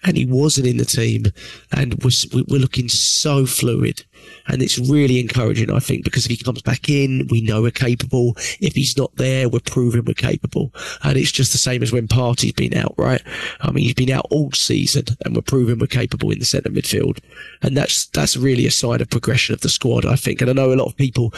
[0.04, 1.26] and he wasn't in the team,
[1.72, 4.04] and was we're looking so fluid
[4.48, 7.72] and it's really encouraging, I think, because if he comes back in, we know we're
[7.72, 8.34] capable.
[8.60, 10.74] If he's not there, we're proving we're capable.
[11.04, 13.22] And it's just the same as when Partey's been out, right?
[13.62, 16.70] I mean, he's been out all season and we're proving we're capable in the centre
[16.70, 17.20] midfield.
[17.62, 20.42] And that's, that's really a sign of progression of the squad, I think.
[20.42, 21.34] And I know a lot of people,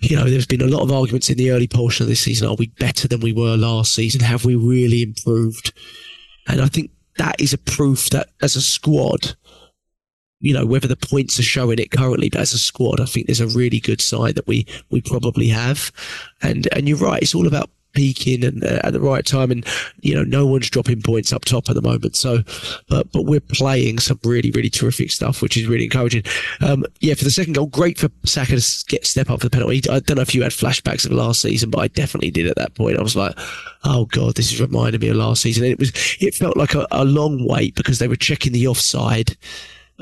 [0.00, 2.48] you know, there's been a lot of arguments in the early portion of this season.
[2.48, 4.22] Are we better than we were last season?
[4.22, 5.74] Have we really improved?
[6.48, 9.34] And I think that is a proof that as a squad,
[10.40, 13.26] you know, whether the points are showing it currently, but as a squad, I think
[13.26, 15.92] there's a really good side that we, we probably have.
[16.42, 17.22] And, and you're right.
[17.22, 19.50] It's all about peaking and uh, at the right time.
[19.50, 19.66] And
[20.00, 22.16] you know no one's dropping points up top at the moment.
[22.16, 22.38] So
[22.88, 26.22] but but we're playing some really really terrific stuff which is really encouraging.
[26.60, 29.50] Um, yeah for the second goal great for Saka to get step up for the
[29.50, 29.82] penalty.
[29.90, 32.56] I don't know if you had flashbacks of last season but I definitely did at
[32.56, 32.98] that point.
[32.98, 33.36] I was like
[33.84, 35.64] oh god this is reminding me of last season.
[35.64, 39.36] It was it felt like a, a long wait because they were checking the offside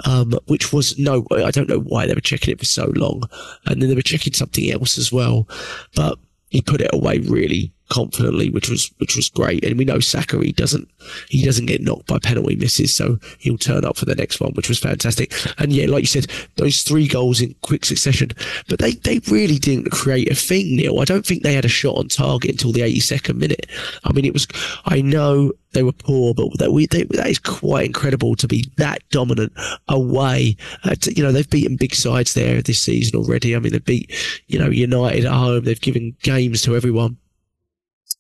[0.05, 3.23] um, which was no, I don't know why they were checking it for so long.
[3.67, 5.49] And then they were checking something else as well.
[5.95, 6.19] But
[6.51, 9.65] he put it away really confidently, which was which was great.
[9.65, 10.89] And we know Saka he doesn't
[11.29, 14.53] he doesn't get knocked by penalty misses, so he'll turn up for the next one,
[14.53, 15.33] which was fantastic.
[15.59, 18.31] And yeah, like you said, those three goals in quick succession,
[18.69, 21.01] but they they really didn't create a thing, Neil.
[21.01, 23.67] I don't think they had a shot on target until the 82nd minute.
[24.05, 24.47] I mean, it was
[24.85, 28.65] I know they were poor, but that we they, that is quite incredible to be
[28.77, 29.53] that dominant
[29.89, 30.57] away.
[30.85, 33.55] Uh, to, you know, they've beaten big sides there this season already.
[33.55, 34.13] I mean, they beat
[34.47, 35.65] you know United at home.
[35.65, 37.19] They've given games to everyone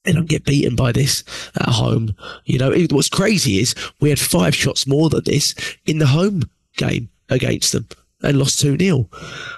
[0.04, 1.24] they don't get beaten by this
[1.56, 2.14] at home.
[2.44, 5.54] You know, what's crazy is we had five shots more than this
[5.86, 6.42] in the home
[6.76, 7.88] game against them
[8.22, 9.08] and lost 2 0.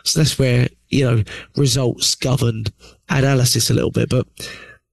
[0.04, 1.22] So that's where, you know,
[1.56, 2.72] results governed
[3.08, 4.08] analysis a little bit.
[4.08, 4.26] But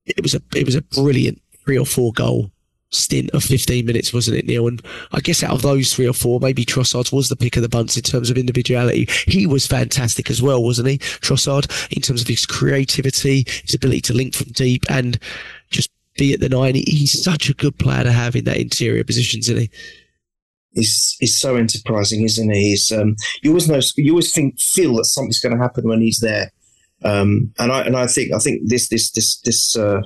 [0.06, 2.50] it was a, it was a brilliant three or four goal
[2.90, 4.66] stint of 15 minutes, wasn't it, Neil?
[4.66, 7.62] And I guess out of those three or four, maybe Trossard was the pick of
[7.62, 9.08] the bunch in terms of individuality.
[9.26, 10.98] He was fantastic as well, wasn't he?
[10.98, 15.18] Trossard, in terms of his creativity, his ability to link from deep and
[15.70, 16.74] just be at the nine.
[16.74, 19.70] He's such a good player to have in that interior position, isn't he?
[20.72, 22.70] He's, he's so enterprising, isn't he?
[22.70, 26.00] He's, um, you always know, you always think, feel that something's going to happen when
[26.00, 26.52] he's there.
[27.04, 30.02] Um, and I, and I think, I think this, this, this, this, uh,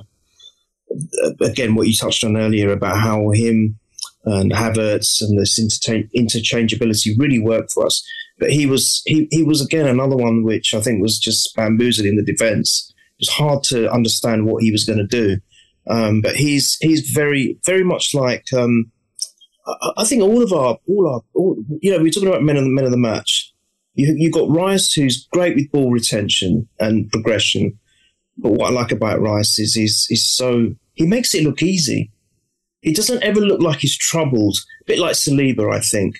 [1.41, 3.79] again, what you touched on earlier about how him
[4.25, 8.05] and Havertz and this interchangeability really worked for us.
[8.39, 12.15] But he was he, he was again another one which I think was just bamboozling
[12.15, 12.93] the defence.
[13.19, 15.37] It was hard to understand what he was going to do.
[15.87, 18.91] Um, but he's he's very very much like um,
[19.67, 22.57] I, I, think all of our all our all, you know we're talking about men
[22.57, 23.53] of the men of the match.
[23.93, 27.77] You you got Rice who's great with ball retention and progression.
[28.37, 32.11] But what I like about Rice is he's, he's so he makes it look easy.
[32.81, 34.57] He doesn't ever look like he's troubled.
[34.81, 36.19] A bit like Saliba, I think.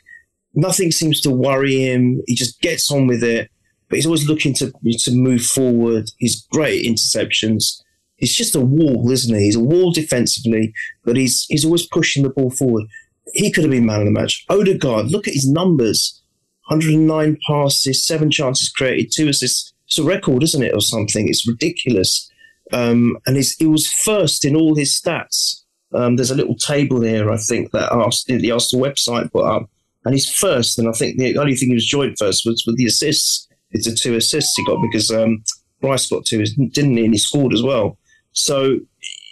[0.56, 2.22] Nothing seems to worry him.
[2.28, 3.50] He just gets on with it.
[3.90, 6.10] But he's always looking to to move forward.
[6.18, 7.82] He's great interceptions.
[8.16, 9.46] He's just a wall, isn't he?
[9.46, 10.74] He's a wall defensively,
[11.04, 12.86] but he's he's always pushing the ball forward.
[13.34, 14.46] He could have been man of the match.
[14.50, 16.22] Odegaard, look at his numbers:
[16.70, 19.73] 109 passes, seven chances created, two assists.
[19.88, 21.28] It's a record, isn't it, or something?
[21.28, 22.30] It's ridiculous.
[22.72, 25.62] Um, and he was first in all his stats.
[25.94, 29.70] Um, there's a little table there, I think, that asked, the Arsenal website put up,
[30.06, 30.80] and he's first.
[30.80, 33.48] And I think the only thing he was joint first was with the assists.
[33.72, 35.44] It's the two assists he got because um,
[35.82, 37.06] got to, didn't he?
[37.06, 37.98] And he scored as well.
[38.32, 38.80] So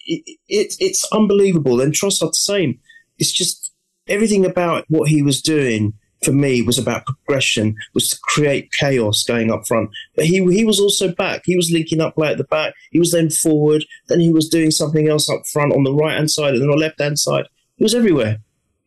[0.06, 1.82] it, it, it's unbelievable.
[1.82, 2.80] And Trossard the same.
[3.18, 3.72] It's just
[4.08, 9.24] everything about what he was doing for me was about progression, was to create chaos
[9.24, 9.90] going up front.
[10.16, 11.42] But he he was also back.
[11.46, 12.74] He was linking up right at the back.
[12.92, 13.86] He was then forward.
[14.08, 16.70] Then he was doing something else up front on the right hand side and on
[16.70, 17.46] the left hand side.
[17.78, 18.38] He was everywhere.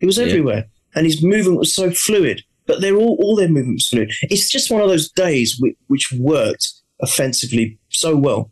[0.00, 0.92] He was everywhere, yeah.
[0.96, 2.42] and his movement was so fluid.
[2.66, 4.12] But they're all all their movements fluid.
[4.22, 6.68] It's just one of those days which, which worked
[7.00, 8.50] offensively so well.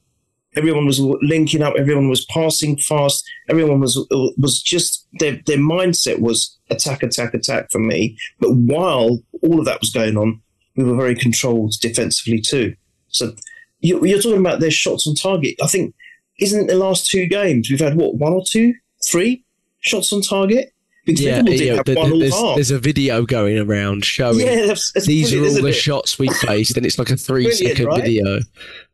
[0.57, 1.75] Everyone was linking up.
[1.79, 3.25] Everyone was passing fast.
[3.49, 3.97] Everyone was
[4.37, 8.17] was just their their mindset was attack, attack, attack for me.
[8.39, 10.41] But while all of that was going on,
[10.77, 12.75] we were very controlled defensively too.
[13.09, 13.35] So
[13.81, 15.57] you, you're talking about their shots on target.
[15.63, 15.95] I think
[16.41, 19.45] isn't it the last two games we've had what one or two, three
[19.81, 20.73] shots on target?
[21.05, 25.05] Because yeah, yeah the, the, there's, there's, a video going around showing yeah, that's, that's
[25.05, 25.73] these are all the it?
[25.73, 28.05] shots we faced, and it's like a three second right?
[28.05, 28.39] video,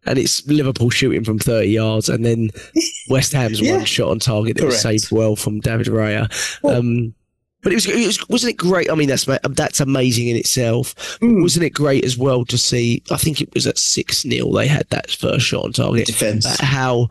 [0.09, 2.51] and it's Liverpool shooting from 30 yards, and then
[3.09, 3.77] West Ham's yeah.
[3.77, 4.73] one shot on target that Correct.
[4.73, 6.29] was saved well from David Raya.
[6.62, 7.14] Well, um,
[7.62, 8.90] but it was, it was, wasn't it great?
[8.90, 10.94] I mean, that's that's amazing in itself.
[11.21, 11.42] Mm.
[11.42, 13.03] Wasn't it great as well to see?
[13.11, 16.07] I think it was at six 0 They had that first shot on target.
[16.07, 16.47] Defense.
[16.61, 17.09] How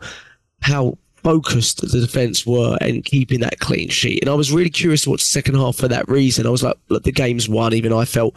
[0.60, 4.22] how focused the defense were and keeping that clean sheet.
[4.22, 6.46] And I was really curious to watch the second half for that reason.
[6.46, 7.74] I was like, look, the game's won.
[7.74, 8.34] Even I felt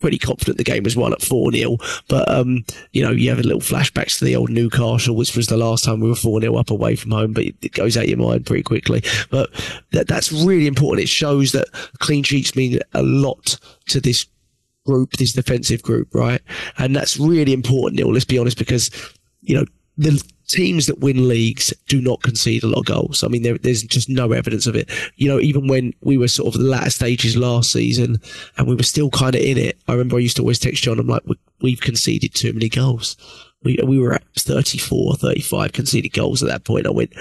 [0.00, 1.76] pretty confident the game was won at 4 0.
[2.08, 5.46] But, um, you know, you have a little flashbacks to the old Newcastle, which was
[5.46, 8.08] the last time we were 4 0 up away from home, but it goes out
[8.08, 9.02] your mind pretty quickly.
[9.30, 9.50] But
[9.92, 11.04] that, that's really important.
[11.04, 14.26] It shows that clean sheets mean a lot to this
[14.84, 16.40] group, this defensive group, right?
[16.78, 18.12] And that's really important, Neil.
[18.12, 18.90] Let's be honest, because,
[19.42, 19.64] you know,
[19.96, 23.24] the teams that win leagues do not concede a lot of goals.
[23.24, 24.90] I mean, there, there's just no evidence of it.
[25.16, 28.20] You know, even when we were sort of the latter stages last season
[28.56, 30.82] and we were still kind of in it, I remember I used to always text
[30.82, 31.22] John, I'm like,
[31.60, 33.16] we, have conceded too many goals.
[33.62, 36.86] We, we were at 34, 35 conceded goals at that point.
[36.86, 37.12] I went,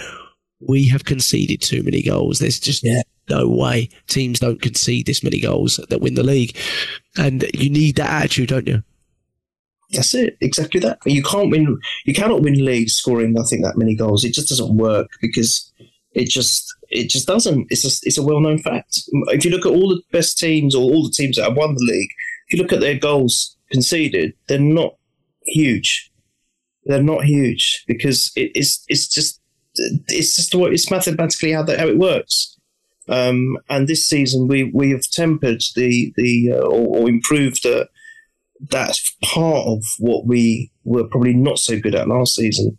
[0.59, 2.39] we have conceded too many goals.
[2.39, 3.01] There's just yeah.
[3.29, 6.55] no way teams don't concede this many goals that win the league.
[7.17, 8.83] And you need that attitude, don't you?
[9.91, 11.00] That's it, exactly that.
[11.06, 11.78] You can't win.
[12.06, 13.38] You cannot win leagues scoring.
[13.38, 14.24] I think that many goals.
[14.24, 15.71] It just doesn't work because
[16.13, 17.67] it just it just doesn't.
[17.69, 19.02] It's a, it's a well known fact.
[19.28, 21.76] If you look at all the best teams or all the teams that have won
[21.76, 22.10] the league,
[22.48, 24.95] if you look at their goals conceded, they're not
[25.45, 26.12] huge.
[26.86, 29.41] They're not huge because it, it's it's just
[30.08, 32.58] it's just what it's mathematically how that how it works.
[33.08, 37.88] Um, and this season we we have tempered the the uh, or, or, improved the
[38.69, 42.77] that's part of what we were probably not so good at last season.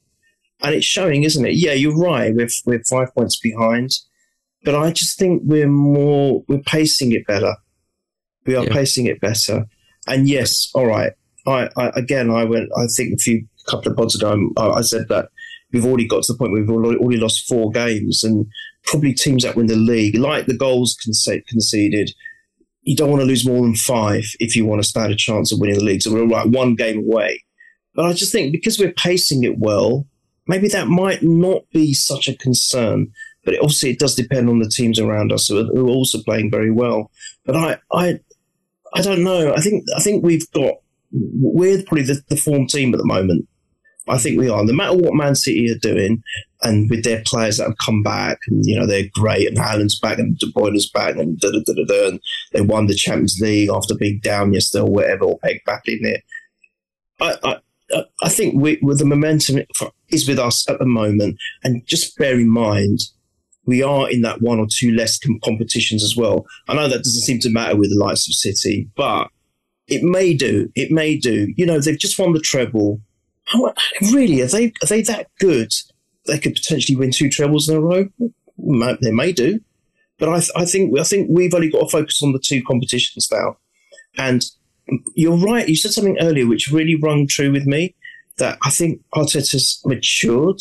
[0.62, 1.54] And it's showing, isn't it?
[1.54, 2.34] Yeah, you're right.
[2.34, 3.90] We're, we're five points behind.
[4.64, 7.54] But I just think we're more, we're pacing it better.
[8.46, 8.72] We are yeah.
[8.72, 9.66] pacing it better.
[10.06, 11.12] And yes, all right.
[11.46, 14.80] I, I, again, I went, I think a few couple of pods ago, I, I
[14.80, 15.28] said that
[15.72, 18.46] we've already got to the point where we've already, already lost four games and
[18.84, 22.10] probably teams that win the league, like the goals conceded,
[22.86, 25.52] you don't want to lose more than five if you want to stand a chance
[25.52, 26.02] of winning the league.
[26.02, 27.44] So we're like one game away.
[27.94, 30.06] But I just think because we're pacing it well,
[30.46, 33.08] maybe that might not be such a concern.
[33.44, 36.50] But it, obviously, it does depend on the teams around us who are also playing
[36.50, 37.10] very well.
[37.44, 38.20] But I, I,
[38.94, 39.52] I don't know.
[39.52, 40.74] I think I think we've got
[41.12, 43.48] we're probably the, the form team at the moment.
[44.08, 44.64] I think we are.
[44.64, 46.22] No matter what Man City are doing,
[46.62, 49.98] and with their players that have come back, and you know they're great, and Haaland's
[49.98, 52.20] back, and De Bruyne's back, and da da da da da, and
[52.52, 56.00] they won the Champions League after being down yesterday or whatever, or pegged back in
[56.02, 56.22] it.
[57.20, 57.58] I,
[57.92, 59.62] I, I think we, with the momentum
[60.08, 63.00] is with us at the moment, and just bear in mind
[63.66, 66.46] we are in that one or two less competitions as well.
[66.68, 69.28] I know that doesn't seem to matter with the likes of City, but
[69.88, 70.70] it may do.
[70.74, 71.52] It may do.
[71.56, 73.00] You know, they've just won the treble
[73.46, 73.72] how,
[74.12, 75.72] really, are they are they that good?
[76.26, 78.08] They could potentially win two trebles in a row.
[79.00, 79.60] They may do,
[80.18, 83.28] but I, I think I think we've only got to focus on the two competitions
[83.30, 83.56] now.
[84.18, 84.42] And
[85.14, 85.68] you're right.
[85.68, 87.94] You said something earlier which really rung true with me.
[88.38, 90.60] That I think Arteta's matured.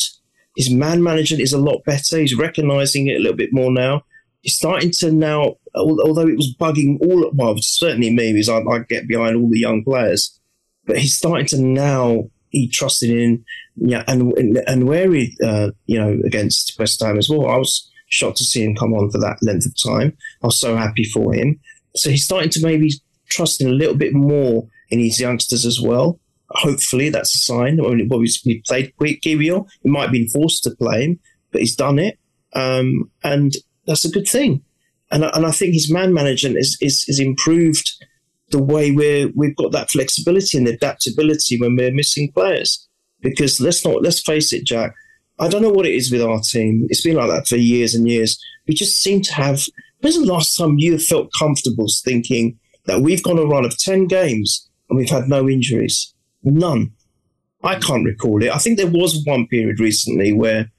[0.56, 2.18] His man management is a lot better.
[2.18, 4.04] He's recognizing it a little bit more now.
[4.40, 8.60] He's starting to now, although it was bugging all, at well, certainly me, because I,
[8.60, 10.40] I get behind all the young players,
[10.86, 13.44] but he's starting to now he trusted in.
[13.76, 14.32] Yeah, and
[14.66, 18.64] and he, uh, you know, against West Ham as well, I was shocked to see
[18.64, 20.16] him come on for that length of time.
[20.42, 21.60] I was so happy for him.
[21.94, 22.90] So he's starting to maybe
[23.28, 26.18] trust in a little bit more in his youngsters as well.
[26.50, 27.76] Hopefully, that's a sign.
[27.76, 29.66] When we played Kiwior.
[29.82, 31.20] He might have been forced to play him,
[31.52, 32.18] but he's done it,
[32.54, 33.52] um, and
[33.86, 34.62] that's a good thing.
[35.10, 37.92] And and I think his man management is is, is improved
[38.50, 42.86] the way we're we've got that flexibility and adaptability when we're missing players.
[43.20, 44.94] because let's not let's face it, Jack.
[45.38, 46.86] I don't know what it is with our team.
[46.88, 48.38] It's been like that for years and years.
[48.66, 49.60] We just seem to have.
[50.00, 54.06] When's the last time you felt comfortable thinking that we've gone a run of ten
[54.06, 56.14] games and we've had no injuries?
[56.42, 56.92] None.
[57.62, 58.50] I can't recall it.
[58.50, 60.70] I think there was one period recently where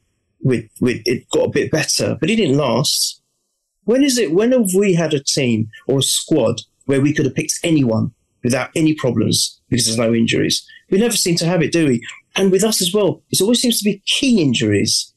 [0.41, 3.21] we, we, it got a bit better, but it didn't last.
[3.83, 4.31] When is it?
[4.31, 8.11] When have we had a team or a squad where we could have picked anyone
[8.43, 10.65] without any problems because there's no injuries?
[10.89, 12.05] We never seem to have it, do we?
[12.35, 15.13] And with us as well, it always seems to be key injuries,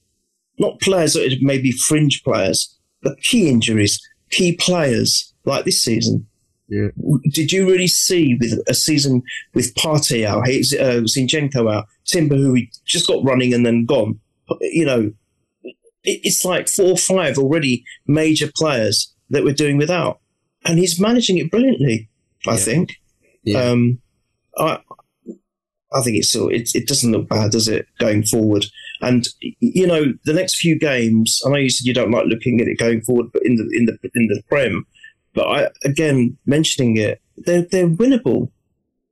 [0.58, 6.26] not players that may be fringe players, but key injuries, key players like this season.
[6.68, 6.88] Yeah.
[7.32, 9.22] Did you really see with a season
[9.54, 14.20] with Partey out, uh, Zinchenko out, Timber who we just got running and then gone?
[14.60, 15.12] You know,
[16.04, 20.19] it's like four or five already major players that we're doing without,
[20.64, 22.08] and he's managing it brilliantly.
[22.46, 22.56] I Yeah.
[22.56, 22.96] think.
[23.44, 23.62] Yeah.
[23.62, 24.00] Um,
[24.56, 24.78] I
[25.92, 28.66] I think it's still it, it doesn't look bad, does it, going forward?
[29.00, 31.40] And you know, the next few games.
[31.44, 33.68] I know you said you don't like looking at it going forward, but in the
[33.72, 34.86] in the in the prem,
[35.34, 38.50] but I again mentioning it, they're they're winnable.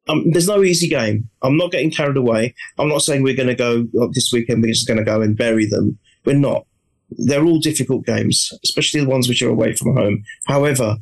[0.09, 1.29] Um, there's no easy game.
[1.43, 2.55] I'm not getting carried away.
[2.79, 4.63] I'm not saying we're going to go oh, this weekend.
[4.63, 5.99] We're just going to go and bury them.
[6.25, 6.67] We're not.
[7.11, 10.23] They're all difficult games, especially the ones which are away from home.
[10.47, 10.97] However,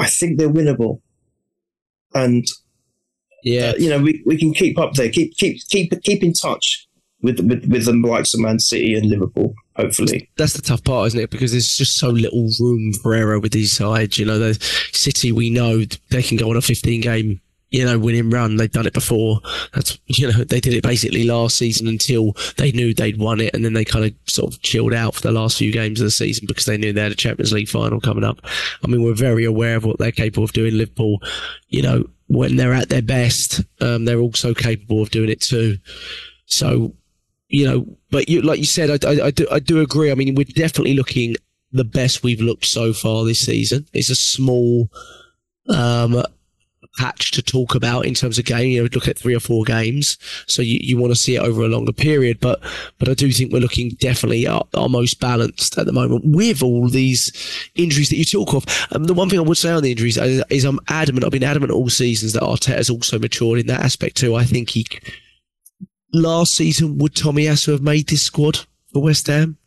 [0.00, 1.00] I think they're winnable,
[2.14, 2.44] and
[3.44, 3.70] Yeah.
[3.70, 6.86] uh, you know, we, we can keep up there, keep keep keep keep in touch
[7.22, 9.54] with with with the likes of Man City and Liverpool.
[9.76, 11.30] Hopefully, that's the tough part, isn't it?
[11.30, 14.18] Because there's just so little room for error with these sides.
[14.18, 14.54] You know, the
[14.92, 18.56] City, we know they can go on a 15 game, you know, winning run.
[18.56, 19.40] They've done it before.
[19.74, 23.54] That's, you know, they did it basically last season until they knew they'd won it.
[23.54, 26.04] And then they kind of sort of chilled out for the last few games of
[26.04, 28.40] the season because they knew they had a Champions League final coming up.
[28.82, 30.74] I mean, we're very aware of what they're capable of doing.
[30.74, 31.22] Liverpool,
[31.68, 35.78] you know, when they're at their best, um, they're also capable of doing it too.
[36.46, 36.94] So,
[37.48, 40.10] you know, but you, like you said, I, I, I, do, I do agree.
[40.10, 41.36] I mean, we're definitely looking
[41.72, 43.86] the best we've looked so far this season.
[43.92, 44.88] It's a small
[45.68, 46.22] um,
[46.98, 48.70] patch to talk about in terms of game.
[48.70, 51.42] You know, look at three or four games, so you, you want to see it
[51.42, 52.40] over a longer period.
[52.40, 52.60] But
[52.98, 56.62] but I do think we're looking definitely our, our most balanced at the moment with
[56.62, 57.32] all these
[57.74, 58.64] injuries that you talk of.
[58.92, 61.24] Um, the one thing I would say on the injuries is, is I'm adamant.
[61.24, 64.34] I've been adamant all seasons that Arteta's also matured in that aspect too.
[64.34, 64.86] I think he
[66.12, 68.60] last season would Tomiyasu have made this squad
[68.92, 69.58] for West Ham?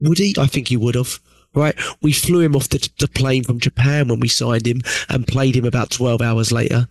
[0.00, 0.34] Would he?
[0.38, 1.18] I think he would have.
[1.58, 5.26] Right, we flew him off the, the plane from Japan when we signed him and
[5.26, 6.86] played him about 12 hours later.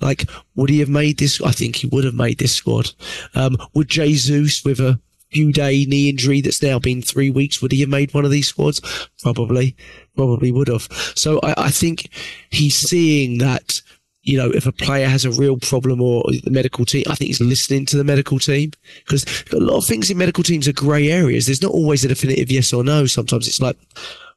[0.00, 1.40] Like, would he have made this?
[1.42, 2.92] I think he would have made this squad.
[3.34, 5.00] Um, would Jesus, with a
[5.32, 8.30] few day knee injury that's now been three weeks, would he have made one of
[8.30, 8.80] these squads?
[9.20, 9.74] Probably,
[10.14, 10.88] probably would have.
[11.16, 12.08] So I, I think
[12.50, 13.82] he's seeing that
[14.28, 17.28] you know, if a player has a real problem or the medical team, I think
[17.28, 18.72] he's listening to the medical team
[19.06, 21.46] because a lot of things in medical teams are grey areas.
[21.46, 23.06] There's not always a definitive yes or no.
[23.06, 23.78] Sometimes it's like,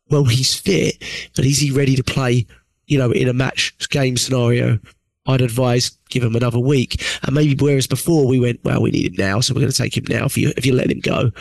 [0.09, 0.95] well, he's fit,
[1.35, 2.47] but is he ready to play,
[2.87, 4.79] you know, in a match game scenario?
[5.25, 7.03] I'd advise give him another week.
[7.23, 9.77] And maybe whereas before we went, well, we need him now, so we're going to
[9.77, 11.31] take him now if you, if you let him go.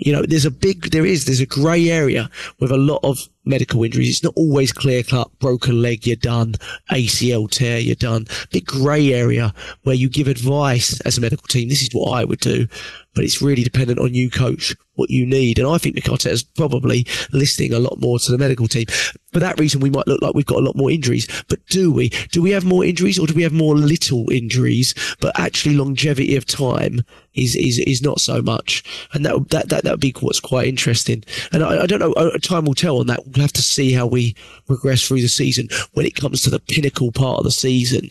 [0.00, 3.28] You know, there's a big, there is, there's a grey area with a lot of
[3.44, 4.08] medical injuries.
[4.08, 6.54] It's not always clear cut, broken leg, you're done,
[6.90, 8.26] ACL tear, you're done.
[8.50, 11.68] Big grey area where you give advice as a medical team.
[11.68, 12.66] This is what I would do,
[13.14, 15.58] but it's really dependent on you, coach, what you need.
[15.58, 18.86] And I think is probably listening a lot more to the medical team.
[19.32, 21.28] For that reason, we might look like we've got a lot more injuries.
[21.48, 22.08] But do we?
[22.32, 24.94] Do we have more injuries or do we have more little injuries?
[25.20, 27.02] But actually, longevity of time
[27.34, 28.82] is is, is not so much.
[29.12, 31.22] And that that that that would be what's quite interesting.
[31.52, 32.12] And I, I don't know.
[32.14, 33.24] uh, Time will tell on that.
[33.26, 34.34] We'll have to see how we
[34.66, 35.68] progress through the season.
[35.92, 38.10] When it comes to the pinnacle part of the season,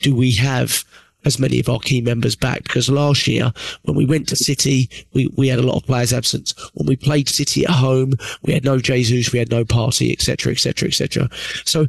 [0.00, 0.84] do we have
[1.24, 3.52] as many of our key members back because last year
[3.82, 6.54] when we went to City, we, we had a lot of players absent.
[6.74, 10.52] When we played City at home, we had no Jesus, we had no Partey, etc.,
[10.52, 11.28] etc., etc.
[11.64, 11.86] So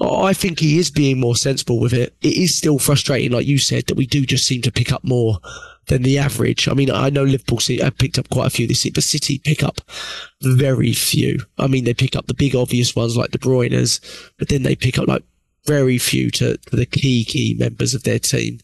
[0.00, 2.14] I think he is being more sensible with it.
[2.22, 5.02] It is still frustrating, like you said, that we do just seem to pick up
[5.02, 5.38] more
[5.88, 6.68] than the average.
[6.68, 9.38] I mean, I know Liverpool have picked up quite a few this season, but City
[9.38, 9.80] pick up
[10.42, 11.38] very few.
[11.58, 14.00] I mean, they pick up the big obvious ones like De Bruyne's,
[14.38, 15.24] but then they pick up like
[15.68, 18.58] very few to, to the key key members of their team,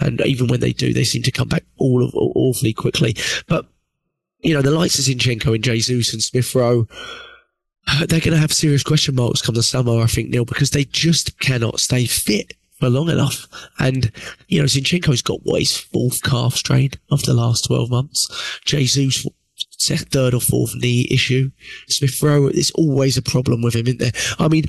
[0.00, 3.16] and even when they do, they seem to come back all of awfully quickly.
[3.46, 3.66] But
[4.40, 6.86] you know, the likes of Zinchenko and Jesus and Smith Rowe,
[7.88, 10.70] uh, they're going to have serious question marks come the summer, I think, Neil, because
[10.70, 13.48] they just cannot stay fit for long enough.
[13.78, 14.12] And,
[14.46, 18.60] you know, Zinchenko's got what his fourth calf strain of the last 12 months.
[18.64, 19.26] Jesus,
[19.80, 21.50] third or fourth knee issue.
[21.88, 24.12] Smith Rowe, there's always a problem with him, isn't there?
[24.38, 24.64] I mean,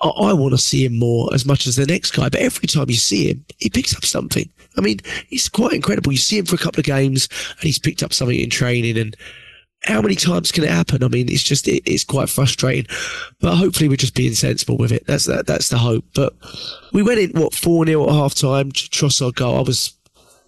[0.00, 2.28] I, I want to see him more as much as the next guy.
[2.28, 4.48] But every time you see him, he picks up something.
[4.76, 6.12] I mean, it's quite incredible.
[6.12, 8.96] You see him for a couple of games, and he's picked up something in training,
[8.98, 9.16] and
[9.84, 11.02] how many times can it happen?
[11.02, 12.86] I mean, it's just it, it's quite frustrating,
[13.40, 15.06] but hopefully we're just being sensible with it.
[15.06, 15.46] That's that.
[15.46, 16.04] That's the hope.
[16.14, 16.34] But
[16.92, 18.72] we went in what four 0 at half time.
[18.72, 19.58] Trossard goal.
[19.58, 19.94] I was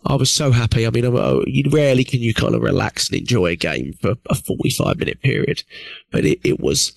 [0.05, 0.87] I was so happy.
[0.87, 3.95] I mean, I, uh, you rarely can you kind of relax and enjoy a game
[4.01, 5.63] for a forty-five minute period,
[6.11, 6.93] but it, it was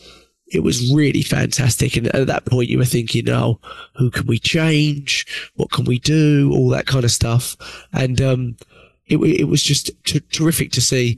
[0.47, 1.95] it was really fantastic.
[1.97, 3.59] And at that point, you were thinking, "Oh,
[3.95, 5.25] who can we change?
[5.55, 6.51] What can we do?
[6.53, 7.57] All that kind of stuff."
[7.93, 8.57] And um,
[9.07, 11.17] it it was just t- terrific to see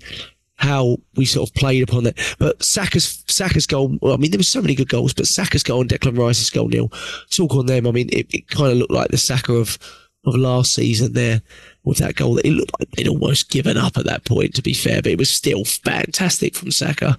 [0.55, 2.35] how we sort of played upon that.
[2.39, 3.97] But Saka's Saka's goal.
[4.01, 6.49] Well, I mean, there were so many good goals, but Saka's goal and Declan Rice's
[6.49, 6.91] goal, Neil.
[7.29, 7.87] Talk on them.
[7.87, 9.77] I mean, it, it kind of looked like the Saka of
[10.25, 11.41] of last season there
[11.83, 12.37] with that goal.
[12.39, 15.17] It looked like they'd almost given up at that point, to be fair, but it
[15.17, 17.17] was still fantastic from Saka.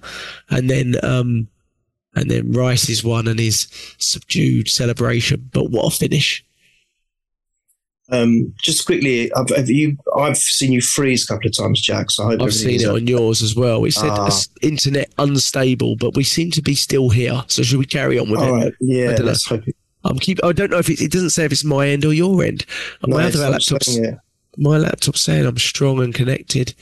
[0.49, 1.47] And then, um,
[2.19, 3.67] and then Rice's one and his
[3.97, 5.49] subdued celebration.
[5.51, 6.45] But what a finish!
[8.11, 9.97] Um, just quickly, have, have, you?
[10.17, 12.09] I've seen you freeze a couple of times, Jack.
[12.09, 13.85] So I have seen it on yours as well.
[13.85, 14.29] It said ah.
[14.61, 17.43] internet unstable, but we seem to be still here.
[17.47, 18.63] So should we carry on with All it?
[18.65, 18.73] Right.
[18.79, 19.75] Yeah, let's hope it.
[20.03, 20.43] I'm keep.
[20.43, 22.65] I don't know if it, it, doesn't say if it's my end or your end.
[23.05, 23.99] No, my other laptop's
[24.57, 26.73] my laptop's saying I'm strong and connected.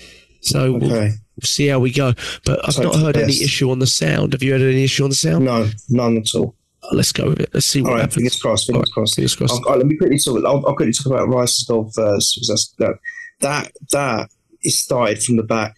[0.41, 0.87] So okay.
[0.87, 1.11] we'll,
[1.43, 2.13] see how we go.
[2.45, 4.33] But I've not heard any issue on the sound.
[4.33, 5.45] Have you had any issue on the sound?
[5.45, 6.55] No, none at all.
[6.83, 7.49] Oh, let's go with it.
[7.53, 8.15] Let's see what all right, happens.
[8.15, 8.67] Fingers crossed.
[8.67, 9.15] Fingers right, crossed.
[9.15, 9.61] Fingers crossed.
[9.65, 10.43] I'll, I'll, let me quickly talk.
[10.45, 12.95] I'll, I'll, quickly talk about Rice's goal first because that's that
[13.41, 14.29] that that
[14.63, 15.75] is started from the back.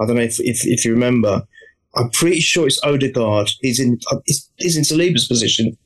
[0.00, 1.42] I don't know if if, if you remember.
[1.96, 3.50] I'm pretty sure it's Odegaard.
[3.60, 5.76] He's in uh, he's, he's in Saliba's position.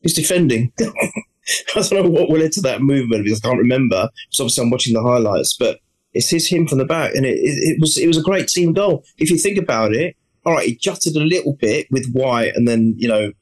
[0.00, 0.72] He's defending.
[0.80, 4.08] I don't know what led to that movement because I can't remember.
[4.30, 5.78] So obviously I'm watching the highlights, but
[6.14, 8.48] it's his him from the back, and it, it, it, was it was a great
[8.48, 9.04] team goal.
[9.18, 12.68] If you think about it, all right, he jutted a little bit with White, and
[12.68, 13.32] then you know,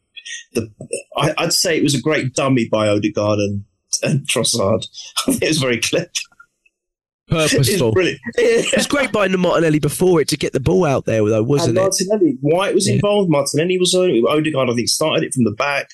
[0.54, 0.70] the
[1.16, 3.64] I, would say it was a great dummy by Odegaard and,
[4.02, 4.86] and Trossard.
[5.28, 6.10] It was very clever.
[7.28, 7.92] Purposeful.
[7.96, 8.20] It's
[8.72, 11.78] it was great by Martinelli before it to get the ball out there, though, wasn't
[11.78, 12.38] and Martinelli, it?
[12.40, 13.30] White was involved.
[13.30, 14.68] Martinelli was Odegaard.
[14.68, 15.90] I think started it from the back.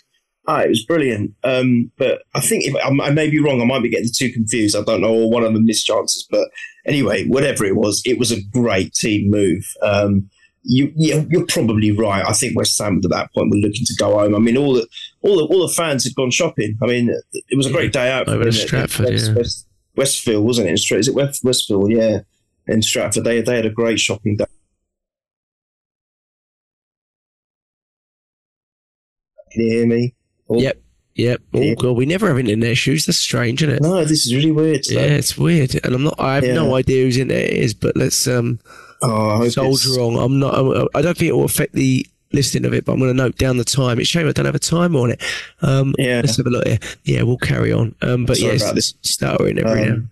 [0.48, 1.34] Ah, it was brilliant.
[1.42, 4.32] Um, but I think if I, I, may be wrong, I might be getting too
[4.32, 4.76] confused.
[4.76, 6.26] I don't know, or one of them missed chances.
[6.30, 6.48] But
[6.86, 9.64] anyway, whatever it was, it was a great team move.
[9.82, 10.30] Um,
[10.62, 12.24] you, you're probably right.
[12.26, 14.34] I think West Ham at that point were looking to go home.
[14.34, 14.86] I mean, all the
[15.22, 16.76] all the all the fans had gone shopping.
[16.82, 18.28] I mean, it was a great day out.
[18.28, 19.34] Over Stratford, West, yeah.
[19.34, 20.72] West, Westfield, wasn't it?
[20.72, 21.92] Is it West, Westfield?
[21.92, 22.20] Yeah,
[22.66, 24.46] in Stratford, they they had a great shopping day.
[29.52, 30.14] Can you hear me?
[30.48, 30.58] Oh.
[30.58, 30.82] Yep.
[31.14, 31.42] Yep.
[31.54, 31.74] Oh yeah.
[31.74, 33.06] god, we never have internet issues.
[33.06, 33.82] That's strange, isn't it?
[33.82, 34.84] No, this is really weird.
[34.84, 34.94] So.
[34.94, 36.16] Yeah, it's weird, and I'm not.
[36.18, 36.54] I have yeah.
[36.54, 38.60] no idea whose internet it is, but let's um
[39.02, 40.16] oh, soldier on.
[40.16, 40.54] I'm not.
[40.54, 43.16] I'm, I don't think it will affect the listing of it, but I'm going to
[43.16, 43.98] note down the time.
[43.98, 45.22] It's shame I don't have a timer on it.
[45.62, 46.16] Um, yeah.
[46.16, 46.78] Let's have a look here.
[47.04, 47.94] Yeah, we'll carry on.
[48.02, 50.02] Um, but Sorry yeah, it's stuttering every um, now.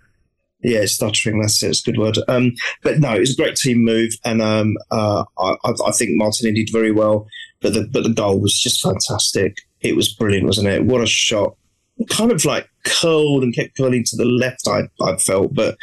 [0.63, 1.41] Yeah, stuttering.
[1.41, 1.69] That's it.
[1.69, 2.19] It's a good word.
[2.29, 6.13] Um, but no, it was a great team move, and um, uh, I, I think
[6.15, 7.27] Martin did very well.
[7.61, 9.59] But the but the goal was just fantastic.
[9.85, 10.85] It was brilliant, wasn't it?
[10.85, 11.57] What a shot!
[12.11, 14.67] Kind of like curled and kept curling to the left.
[14.67, 15.77] I I felt, but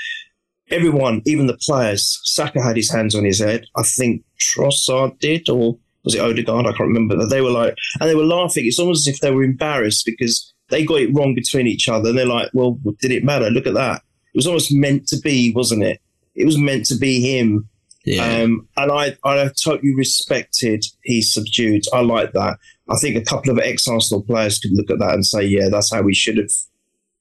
[0.69, 3.65] everyone, even the players, Saka had his hands on his head.
[3.75, 6.65] I think Trossard did, or was it Odegaard?
[6.65, 7.15] I can't remember.
[7.15, 8.65] That they were like, and they were laughing.
[8.65, 12.09] It's almost as if they were embarrassed because they got it wrong between each other.
[12.09, 13.49] And they're like, well, did it matter?
[13.49, 14.01] Look at that.
[14.33, 16.01] It was almost meant to be, wasn't it?
[16.33, 17.67] It was meant to be him.
[18.05, 18.23] Yeah.
[18.23, 21.83] Um, and I, I totally respected he's subdued.
[21.93, 22.57] I like that.
[22.91, 25.69] I think a couple of ex Arsenal players could look at that and say, yeah,
[25.69, 26.51] that's how we should have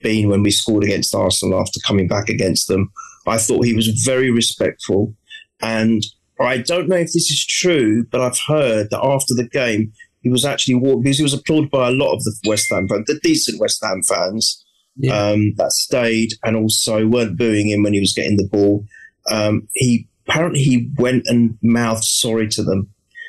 [0.00, 2.90] been when we scored against Arsenal after coming back against them.
[3.26, 5.14] I thought he was very respectful.
[5.62, 6.02] And
[6.40, 9.92] I don't know if this is true, but I've heard that after the game,
[10.22, 12.88] he was actually walked because he was applauded by a lot of the West Ham
[12.88, 14.64] fans, the decent West Ham fans
[14.96, 15.14] yeah.
[15.14, 18.84] um, that stayed and also weren't booing him when he was getting the ball.
[19.30, 22.88] Um, he apparently he went and mouthed sorry to them.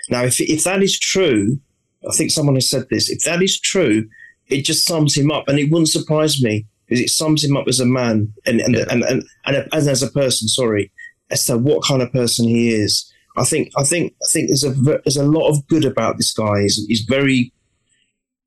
[0.10, 1.60] Now, if if that is true,
[2.08, 3.10] I think someone has said this.
[3.10, 4.08] If that is true,
[4.48, 7.68] it just sums him up, and it wouldn't surprise me because it sums him up
[7.68, 8.86] as a man and and yeah.
[8.90, 10.48] and, and, and, and, as a person.
[10.48, 10.92] Sorry,
[11.30, 13.12] as to what kind of person he is.
[13.38, 16.34] I think I think I think there's a there's a lot of good about this
[16.34, 16.62] guy.
[16.62, 17.54] He's, he's very.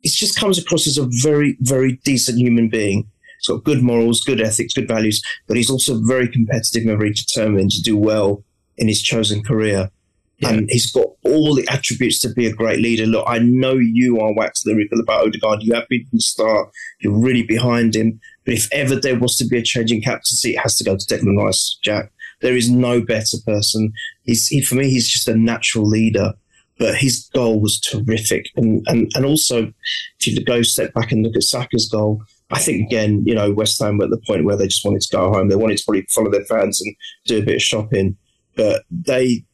[0.02, 3.09] It just comes across as a very very decent human being.
[3.38, 7.12] He's got good morals, good ethics, good values, but he's also very competitive and very
[7.12, 8.44] determined to do well
[8.76, 9.90] in his chosen career.
[10.39, 10.51] Yeah.
[10.51, 13.07] And he's got all the attributes to be a great leader.
[13.07, 15.62] Look, I know you are wax lyrical about Odegaard.
[15.62, 16.70] You have been from the start.
[17.01, 18.20] You're really behind him.
[18.45, 20.97] But if ever there was to be a change in captaincy, it has to go
[20.97, 22.11] to Declan Rice, Jack.
[22.41, 23.93] There is no better person.
[24.24, 24.91] He's he, for me.
[24.91, 26.35] He's just a natural leader.
[26.78, 28.47] but his goal was terrific.
[28.57, 29.72] And and and also,
[30.20, 33.53] if you go step back and look at Saka's goal, I think again, you know,
[33.53, 35.49] West Ham were at the point where they just wanted to go home.
[35.49, 36.95] They wanted to probably follow their fans and
[37.26, 38.16] do a bit of shopping,
[38.57, 39.45] but they,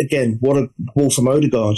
[0.00, 1.76] again, what a ball from Odegaard.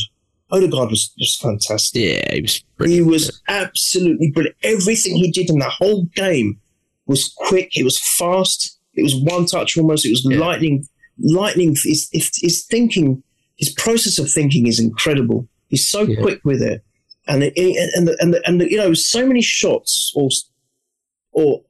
[0.51, 2.03] Odegaard was just fantastic.
[2.03, 2.63] Yeah, he was.
[2.85, 4.57] He was absolutely brilliant.
[4.63, 6.61] Everything he did in that whole game
[7.07, 7.77] was quick.
[7.77, 8.79] It was fast.
[8.95, 10.05] It was one touch almost.
[10.05, 10.39] It was Yeah.
[10.39, 10.87] lightning.
[11.19, 11.71] Lightning.
[11.71, 13.23] His, his, his thinking,
[13.57, 15.49] his process of thinking is incredible.
[15.69, 16.21] He's so Yeah.
[16.21, 16.85] quick with it,
[17.27, 17.55] and it,
[17.97, 20.29] and the, and the, and the, you know so many shots or
[21.33, 21.63] or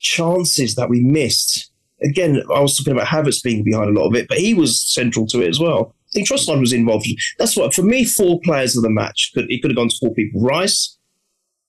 [0.00, 1.70] chances that we missed.
[2.02, 4.80] Again, I was talking about Havertz being behind a lot of it, but he was
[4.92, 5.94] central to it as well.
[6.08, 7.06] I think Trossard was involved.
[7.38, 8.04] That's what for me.
[8.04, 9.30] Four players of the match.
[9.34, 10.96] Could it could have gone to four people: Rice,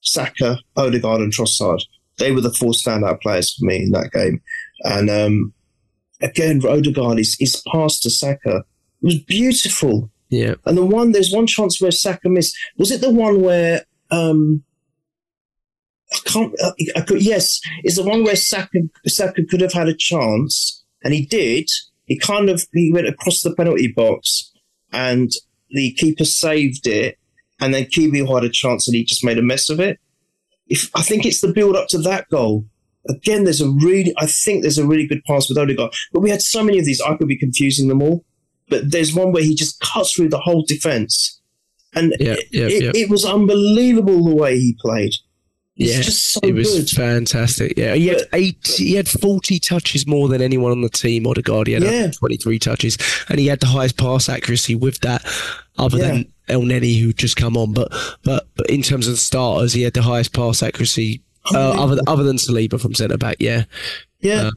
[0.00, 1.80] Saka, Odegaard, and Trossard.
[2.18, 4.40] They were the four standout players for me in that game.
[4.84, 5.52] And um,
[6.20, 8.64] again, Odegaard is is pass to Saka.
[9.02, 10.10] It was beautiful.
[10.30, 12.56] Yeah, And the one there's one chance where Saka missed.
[12.78, 14.62] Was it the one where um,
[16.12, 16.54] I can't?
[16.60, 20.84] uh, I could, yes, it's the one where Saka Saka could have had a chance,
[21.04, 21.68] and he did.
[22.06, 24.52] He kind of he went across the penalty box,
[24.92, 25.30] and
[25.70, 27.18] the keeper saved it,
[27.60, 29.98] and then Kiwi had a chance, and he just made a mess of it.
[30.66, 32.66] If I think it's the build up to that goal.
[33.08, 36.28] Again, there's a really, I think there's a really good pass with Odegaard, but we
[36.28, 37.00] had so many of these.
[37.00, 38.26] I could be confusing them all
[38.70, 41.40] but there's one where he just cuts through the whole defense,
[41.94, 42.92] and Yeah, yeah, it, yeah.
[42.94, 45.12] it was unbelievable the way he played.
[45.80, 46.02] He's yeah.
[46.02, 46.90] just so it was good.
[46.90, 47.72] fantastic.
[47.76, 48.66] Yeah, he had eight.
[48.76, 51.26] He had forty touches more than anyone on the team.
[51.26, 52.10] Odegaard, he had Yeah.
[52.10, 52.98] twenty-three touches,
[53.30, 55.24] and he had the highest pass accuracy with that,
[55.78, 57.72] other than Elneny who just come on.
[57.72, 57.90] But
[58.22, 61.22] but but in terms of starters, he had the highest pass accuracy.
[61.54, 63.64] Uh, other than, other than Saliba from centre back, yeah,
[64.20, 64.50] yeah, uh,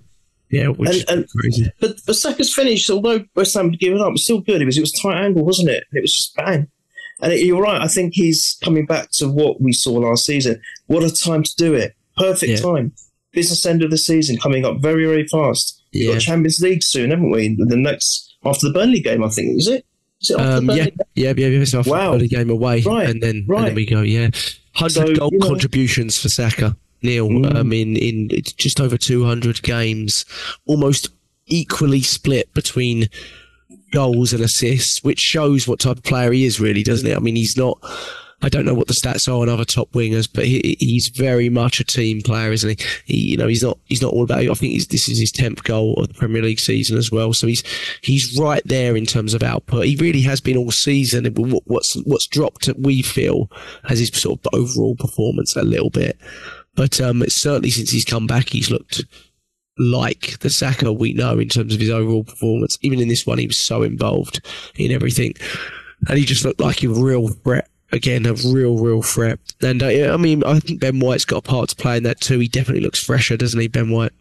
[0.52, 1.72] yeah, which And- is and- crazy.
[1.80, 4.62] but but Saka's finish, although West Ham had given up, was still good.
[4.62, 5.86] It was it was tight angle, wasn't it?
[5.94, 6.68] It was just bang.
[7.22, 7.82] And you're right.
[7.82, 10.60] I think he's coming back to what we saw last season.
[10.88, 11.96] What a time to do it!
[12.18, 12.58] Perfect Yeah.
[12.58, 12.92] time.
[13.32, 15.82] Business end of the season coming up very very fast.
[15.94, 17.56] We've got Champions League soon, haven't we?
[17.58, 19.86] The next after the Burnley game, I think is it?
[20.22, 21.64] Is it after Um, yeah, yeah, yeah, yeah.
[21.66, 22.18] So I Wow.
[22.18, 23.66] the game away, Right, and then and right.
[23.68, 24.02] then we go.
[24.02, 24.30] Yeah,
[24.74, 26.76] hundred So, goal you know- contributions for Saka.
[27.02, 27.56] Neil, Mm.
[27.56, 30.26] um, in in just over two hundred games,
[30.66, 31.10] almost
[31.48, 33.10] equally split between
[33.94, 37.16] goals and assists, which shows what type of player he is, really, doesn't it?
[37.16, 37.80] I mean, he's not.
[38.42, 41.48] I don't know what the stats are on other top wingers, but he, he's very
[41.48, 42.86] much a team player, isn't he?
[43.06, 43.18] he?
[43.32, 43.78] You know, he's not.
[43.86, 44.42] He's not all about.
[44.42, 47.32] I think this is his tenth goal of the Premier League season as well.
[47.32, 47.64] So he's
[48.02, 49.86] he's right there in terms of output.
[49.86, 51.26] He really has been all season.
[51.26, 53.50] What's what's dropped, we feel,
[53.86, 56.20] has his sort of overall performance a little bit.
[56.76, 59.04] But um, certainly since he's come back, he's looked
[59.78, 62.78] like the Saka we know in terms of his overall performance.
[62.82, 64.42] Even in this one, he was so involved
[64.76, 65.34] in everything,
[66.08, 67.70] and he just looked like a real threat.
[67.92, 69.40] Again, a real, real threat.
[69.62, 72.22] And uh, I mean, I think Ben White's got a part to play in that
[72.22, 72.40] too.
[72.40, 74.14] He definitely looks fresher, doesn't he, Ben White?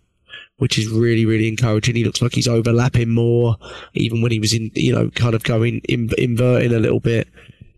[0.58, 1.96] Which is really, really encouraging.
[1.96, 3.56] He looks like he's overlapping more,
[3.94, 7.28] even when he was in, you know, kind of going in, inverting a little bit.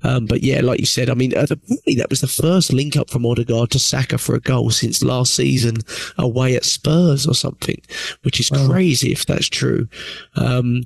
[0.05, 1.59] Um, but yeah, like you said, I mean, the-
[1.96, 5.34] that was the first link up from Odegaard to Saka for a goal since last
[5.34, 5.78] season
[6.18, 7.80] away at Spurs or something,
[8.22, 9.88] which is crazy if that's true.
[10.36, 10.82] Um,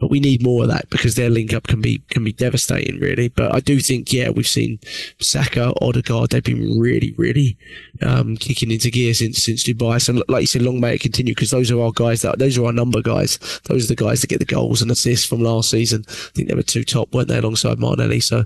[0.00, 2.98] but we need more of that because their link up can be can be devastating,
[2.98, 3.28] really.
[3.28, 4.80] But I do think, yeah, we've seen
[5.20, 7.58] Saka, Odegaard, they've been really, really
[8.02, 10.00] um, kicking into gear since since Dubai.
[10.00, 12.22] So, like you said, long may it continue because those are our guys.
[12.22, 13.38] That those are our number guys.
[13.64, 16.04] Those are the guys that get the goals and assists from last season.
[16.08, 18.20] I think they were two top, weren't they, alongside Martinelli?
[18.20, 18.44] So.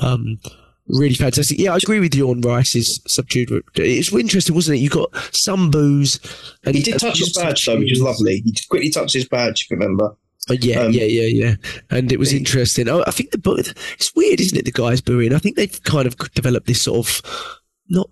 [0.00, 0.38] Um,
[0.92, 1.56] Really fantastic.
[1.60, 3.62] Yeah, I agree with you on Rice's subdued.
[3.76, 4.80] It's interesting, wasn't it?
[4.80, 6.18] You got some booze,
[6.64, 8.42] and He did touch his badge though, which was lovely.
[8.44, 10.16] He quickly touched his badge, if you remember.
[10.48, 11.54] Oh, yeah, Um, yeah, yeah, yeah.
[11.90, 12.88] And it was interesting.
[12.88, 14.64] Oh, I think the bu- it's weird, isn't it?
[14.64, 15.34] The guys booing.
[15.34, 18.10] I think they've kind of developed this sort of not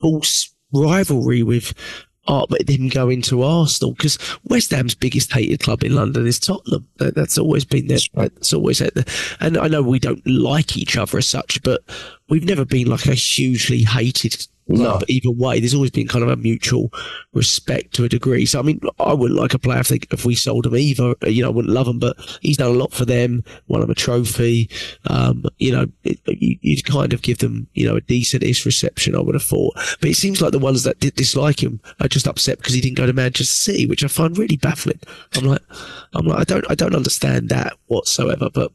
[0.00, 1.74] false rivalry with
[2.26, 6.38] Art, but him going to Arsenal because West Ham's biggest hated club in London is
[6.38, 6.88] Tottenham.
[6.96, 7.98] That, that's always been there.
[8.14, 9.04] That's always at the.
[9.40, 11.82] And I know we don't like each other as such, but
[12.30, 15.00] we've never been like a hugely hated No.
[15.08, 15.60] either way.
[15.60, 16.90] There's always been kind of a mutual
[17.32, 18.46] respect to a degree.
[18.46, 21.14] So I mean, I wouldn't like a player if they, if we sold him either.
[21.22, 23.44] You know, I wouldn't love him, but he's done a lot for them.
[23.68, 24.70] Won them a trophy.
[25.08, 29.14] Um, you know, it, you, you'd kind of give them, you know, a decentish reception.
[29.14, 32.08] I would have thought, but it seems like the ones that did dislike him are
[32.08, 35.00] just upset because he didn't go to Manchester City, which I find really baffling.
[35.34, 35.62] I'm like,
[36.14, 38.48] I'm like, I don't, I don't understand that whatsoever.
[38.52, 38.72] But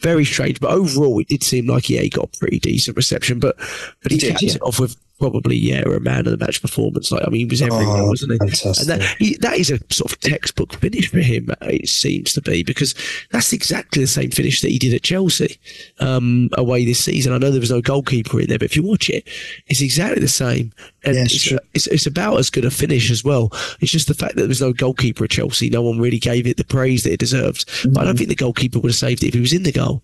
[0.00, 0.60] very strange.
[0.60, 3.38] But overall, it did seem like yeah, he got a pretty decent reception.
[3.38, 3.56] But
[4.02, 4.54] but he, He did, capped yeah.
[4.54, 7.12] it off with probably yeah a man of the match performance.
[7.12, 8.38] Like I mean, he was everywhere, Oh, wasn't he?
[8.38, 8.78] fantastic.
[8.80, 11.50] And that he, that is a sort of textbook finish for him.
[11.62, 12.94] It seems to be because
[13.30, 15.58] that's exactly the same finish that he did at Chelsea
[16.00, 17.32] um, away this season.
[17.32, 19.28] I know there was no goalkeeper in there, but if you watch it,
[19.68, 20.72] it's exactly the same.
[21.04, 23.50] And Yeah, it's it's, it's, it's about as good a finish as well.
[23.80, 25.70] It's just the fact that there was no goalkeeper at Chelsea.
[25.70, 27.66] No one really gave it the praise that it deserved.
[27.66, 28.06] But I Mm-hmm.
[28.06, 30.02] don't think the goalkeeper would have saved it if he was in the goal.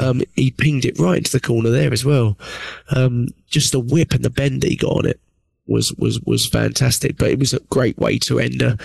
[0.00, 2.36] Um, he pinged it right into the corner there as well.
[2.94, 5.20] Um, just the whip and the bend that he got on it
[5.66, 7.16] was was was fantastic.
[7.16, 8.76] But it was a great way to end a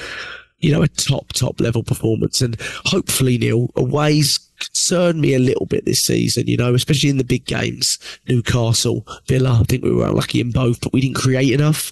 [0.60, 2.42] you know a top top level performance.
[2.42, 6.48] And hopefully, Neil, aways concerned me a little bit this season.
[6.48, 7.98] You know, especially in the big games,
[8.28, 9.60] Newcastle, Villa.
[9.62, 11.92] I think we were unlucky in both, but we didn't create enough.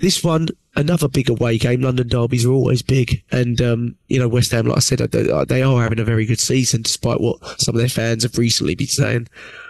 [0.00, 1.82] This one, another big away game.
[1.82, 5.44] London derbies are always big, and um, you know West Ham, like I said, they,
[5.44, 8.74] they are having a very good season, despite what some of their fans have recently
[8.74, 9.28] been saying.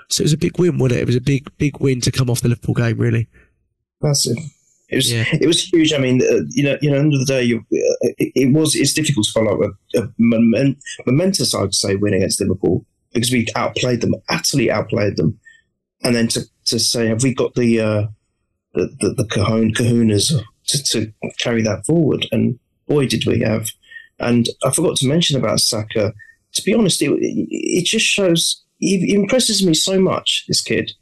[0.09, 1.03] So it was a big win, wasn't it?
[1.03, 3.29] It was a big, big win to come off the Liverpool game, really.
[4.01, 4.39] That's it.
[4.91, 5.25] It was Yeah.
[5.33, 5.93] it was huge.
[5.93, 8.53] I mean, uh, you know, you know, end of the day, you, uh, it, it
[8.53, 12.85] was it's difficult to follow up a, a moment, momentous, I'd say, win against Liverpool
[13.13, 15.39] because we outplayed them, utterly outplayed them,
[16.03, 18.07] and then to, to say, have we got the uh,
[18.75, 20.33] the the, the cajon, kahunas
[20.67, 22.27] to, to carry that forward?
[22.31, 23.71] And boy, did we have!
[24.19, 26.13] And I forgot to mention about Saka.
[26.53, 30.45] To be honest, it, it just shows he, impresses me so much.
[30.49, 30.93] This kid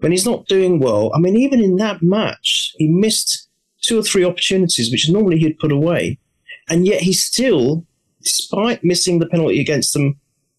[0.00, 3.48] when he's not doing well, I mean, even in that match, he missed
[3.82, 6.18] two or three opportunities which normally he'd put away.
[6.68, 7.86] And yet he still,
[8.22, 10.18] despite missing the penalty against them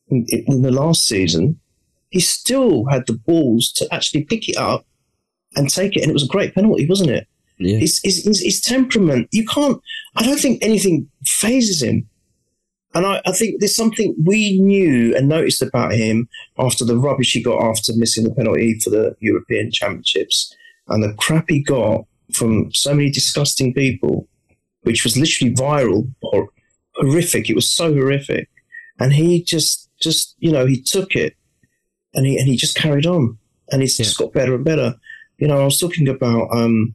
[0.09, 1.59] in, in the last season,
[2.09, 4.85] he still had the balls to actually pick it up
[5.55, 6.01] and take it.
[6.01, 7.27] And it was a great penalty, wasn't it?
[7.57, 7.77] Yeah.
[7.77, 9.79] His, his, his, his temperament, you can't,
[10.15, 12.07] I don't think anything phases him.
[12.93, 16.27] And I, I think there's something we knew and noticed about him
[16.59, 20.53] after the rubbish he got after missing the penalty for the European Championships
[20.87, 24.27] and the crap he got from so many disgusting people,
[24.81, 26.49] which was literally viral or
[26.95, 27.49] horrific.
[27.49, 28.49] It was so horrific.
[28.99, 31.35] And he just, just, you know, he took it
[32.13, 33.37] and he, and he just carried on
[33.71, 34.95] and he's just got better and better.
[35.37, 36.93] You know, I was talking about, um,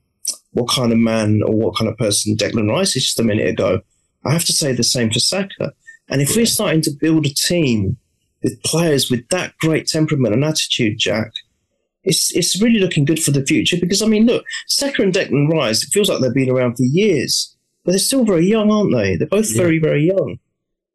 [0.52, 3.46] what kind of man or what kind of person Declan Rice is just a minute
[3.46, 3.80] ago.
[4.24, 5.72] I have to say the same for Saka.
[6.08, 7.96] And if we're starting to build a team
[8.42, 11.32] with players with that great temperament and attitude, Jack,
[12.04, 13.76] it's it's really looking good for the future.
[13.80, 16.84] Because I mean, look, Saka and Declan Rice, it feels like they've been around for
[16.84, 19.16] years, but they're still very young, aren't they?
[19.16, 19.62] They're both Yeah.
[19.62, 20.38] very, very young.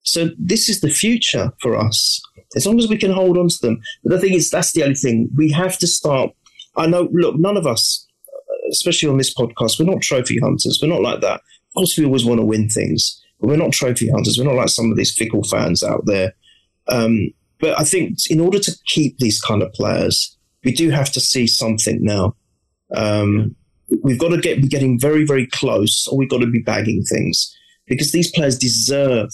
[0.03, 2.21] So this is the future for us.
[2.55, 3.81] As long as we can hold on to them.
[4.03, 5.29] But the thing is, that's the only thing.
[5.35, 6.31] We have to start.
[6.75, 7.09] I know.
[7.11, 8.07] Look, none of us,
[8.71, 10.79] especially on this podcast, we're not trophy hunters.
[10.81, 11.35] We're not like that.
[11.41, 14.37] Of course, we always want to win things, we're not trophy hunters.
[14.37, 16.33] We're not like some of these fickle fans out there.
[16.87, 17.29] Um,
[17.59, 21.19] but I think in order to keep these kind of players, we do have to
[21.19, 22.35] see something now.
[22.95, 23.55] Um,
[24.03, 27.03] we've got to get be getting very, very close, or we've got to be bagging
[27.03, 27.55] things
[27.87, 29.29] because these players deserve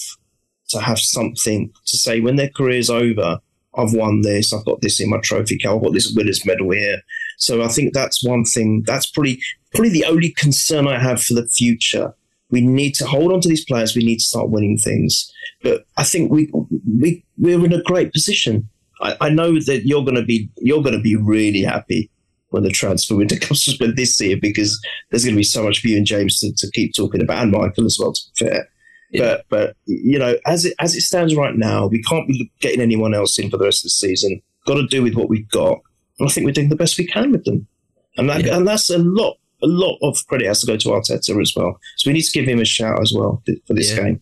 [0.69, 3.39] to have something to say when their career's over.
[3.75, 4.53] I've won this.
[4.53, 5.69] I've got this in my trophy case.
[5.69, 6.99] I've got this winners medal here.
[7.37, 8.83] So I think that's one thing.
[8.87, 9.39] That's probably
[9.71, 12.15] probably the only concern I have for the future.
[12.49, 13.95] We need to hold on to these players.
[13.95, 15.31] We need to start winning things.
[15.63, 16.51] But I think we
[16.99, 18.69] we we're in a great position.
[19.01, 22.09] I, I know that you're going to be you're going to be really happy
[22.49, 24.79] when the transfer window comes to spend this year because
[25.11, 27.43] there's going to be so much for you and James to, to keep talking about
[27.43, 28.13] and Michael as well.
[28.13, 28.69] To be fair,
[29.11, 29.21] Yeah.
[29.21, 32.81] but but you know as it as it stands right now, we can't be getting
[32.81, 34.41] anyone else in for the rest of the season.
[34.65, 35.79] Got to do with what we've got,
[36.19, 37.67] and I think we're doing the best we can with them,
[38.15, 38.55] and that Yeah.
[38.57, 41.79] and that's a lot a lot of credit has to go to Arteta as well.
[41.97, 44.03] So we need to give him a shout as well for this Yeah.
[44.03, 44.21] game.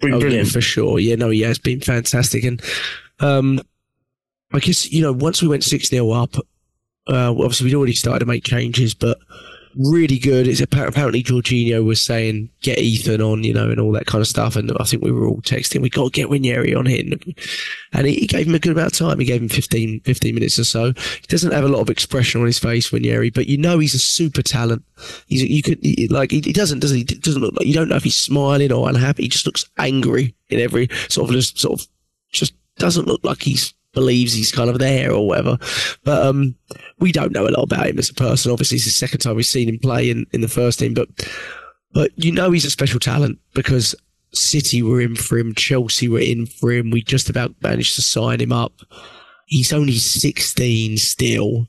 [0.00, 0.24] Brilliant.
[0.32, 0.98] Oh, yeah, for sure.
[0.98, 2.42] Yeah, no, yeah, it's been fantastic.
[2.44, 2.60] And
[3.20, 3.60] um,
[4.52, 6.34] I guess, you know, once we went 6 0 up,
[7.08, 9.18] uh, obviously we'd already started to make changes, but
[9.76, 10.46] really good.
[10.46, 14.28] It's apparently Jorginho was saying, get Ethan on, you know, and all that kind of
[14.28, 14.56] stuff.
[14.56, 17.02] And I think we were all texting, we got to get Nwaneri on here.
[17.92, 19.18] And he, gave him a good amount of time.
[19.18, 20.86] He gave him 15, 15 minutes or so.
[20.92, 23.94] He doesn't have a lot of expression on his face, Nwaneri, but you know he's
[23.94, 24.84] a super talent.
[25.26, 27.74] He's you could he, like he, he doesn't does he He doesn't look like you
[27.74, 29.24] don't know if he's smiling or unhappy.
[29.24, 31.86] He just looks angry in every sort of just sort of
[32.30, 35.58] just doesn't look like he's believes he's kind of there or whatever.
[36.04, 36.54] But um,
[36.98, 38.52] we don't know a lot about him as a person.
[38.52, 41.08] Obviously, it's the second time we've seen him play in, in the first team, but
[41.92, 43.94] but you know he's a special talent because
[44.32, 46.90] City were in for him, Chelsea were in for him.
[46.90, 48.72] We just about managed to sign him up.
[49.46, 51.68] He's only 16 still.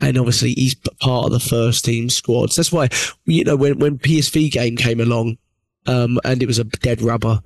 [0.00, 2.54] And obviously, he's part of the first team squads.
[2.56, 2.88] That's why,
[3.24, 5.38] you know, when, when PSV game came along,
[5.86, 7.40] um, and it was a dead rubber,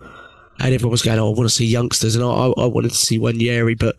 [0.62, 2.96] and everyone was going, "Oh, I want to see youngsters," and I, I wanted to
[2.96, 3.96] see Nwaneri, but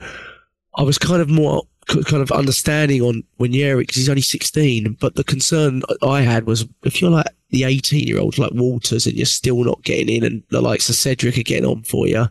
[0.76, 4.98] I was kind of more kind of understanding on Nwaneri because he's only 16.
[5.00, 9.06] But the concern I had was if you're like the 18 year old like Walters
[9.06, 12.08] and you're still not getting in and the likes of Cedric are getting on for
[12.08, 12.26] you,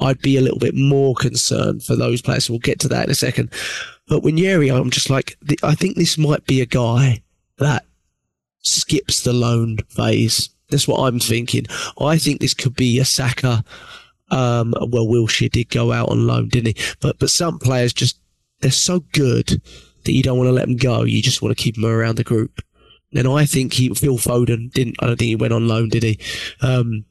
[0.00, 2.50] I'd be a little bit more concerned for those players.
[2.50, 3.50] We'll get to that in a second.
[4.06, 7.22] But Nwaneri, I'm just like, I think this might be a guy
[7.56, 7.86] that
[8.60, 10.50] skips the loan phase.
[10.70, 11.66] That's what I'm thinking.
[12.00, 13.64] I think this could be a Saka.
[14.30, 16.94] Um, well, Wilshere did go out on loan, didn't he?
[17.00, 18.20] But but some players just
[18.60, 19.62] they're so good
[20.04, 21.02] that you don't want to let them go.
[21.04, 22.62] You just want to keep them around the group.
[23.12, 24.96] And I think he, Phil Foden didn't.
[25.00, 26.18] I don't think he went on loan, did he?
[26.60, 27.04] Um,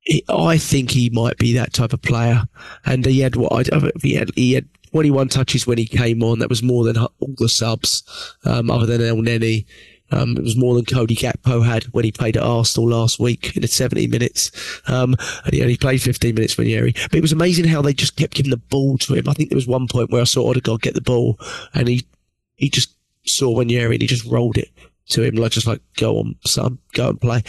[0.00, 2.44] he I think he might be that type of player.
[2.84, 4.30] And he had what I he had.
[4.36, 6.38] He had 21 touches when he came on.
[6.38, 8.04] That was more than all the subs,
[8.44, 9.66] um, other than Elneny.
[10.10, 13.56] Um, it was more than Cody Gakpo had when he played at Arsenal last week
[13.56, 14.50] in the 70 minutes.
[14.86, 16.94] Um, and he only played 15 minutes Nwaneri.
[17.10, 19.28] But it was amazing how they just kept giving the ball to him.
[19.28, 21.38] I think there was one point where I saw Odegaard get the ball
[21.72, 22.06] and he,
[22.56, 22.94] he just
[23.26, 24.70] saw Nwaneri and he just rolled it
[25.10, 27.42] to him, like just like, go on, son, go and play.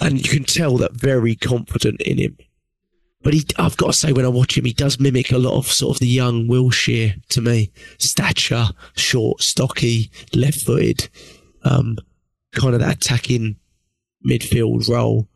[0.00, 2.36] And you can tell that very confident in him.
[3.22, 5.58] But he, I've got to say, when I watch him, he does mimic a lot
[5.58, 7.72] of sort of the young Wilshere to me.
[7.98, 11.08] Stature, short, stocky, left footed
[11.66, 11.96] um,
[12.52, 13.56] kind of that attacking
[14.26, 15.28] midfield role.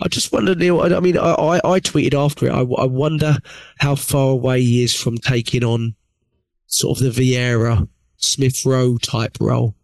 [0.00, 0.80] I just wonder, Neil.
[0.80, 2.52] I, mean, I, I, I tweeted after it.
[2.52, 3.36] I, I, wonder
[3.78, 5.94] how far away he is from taking on
[6.66, 9.76] sort of the Vieira, Smith Rowe type role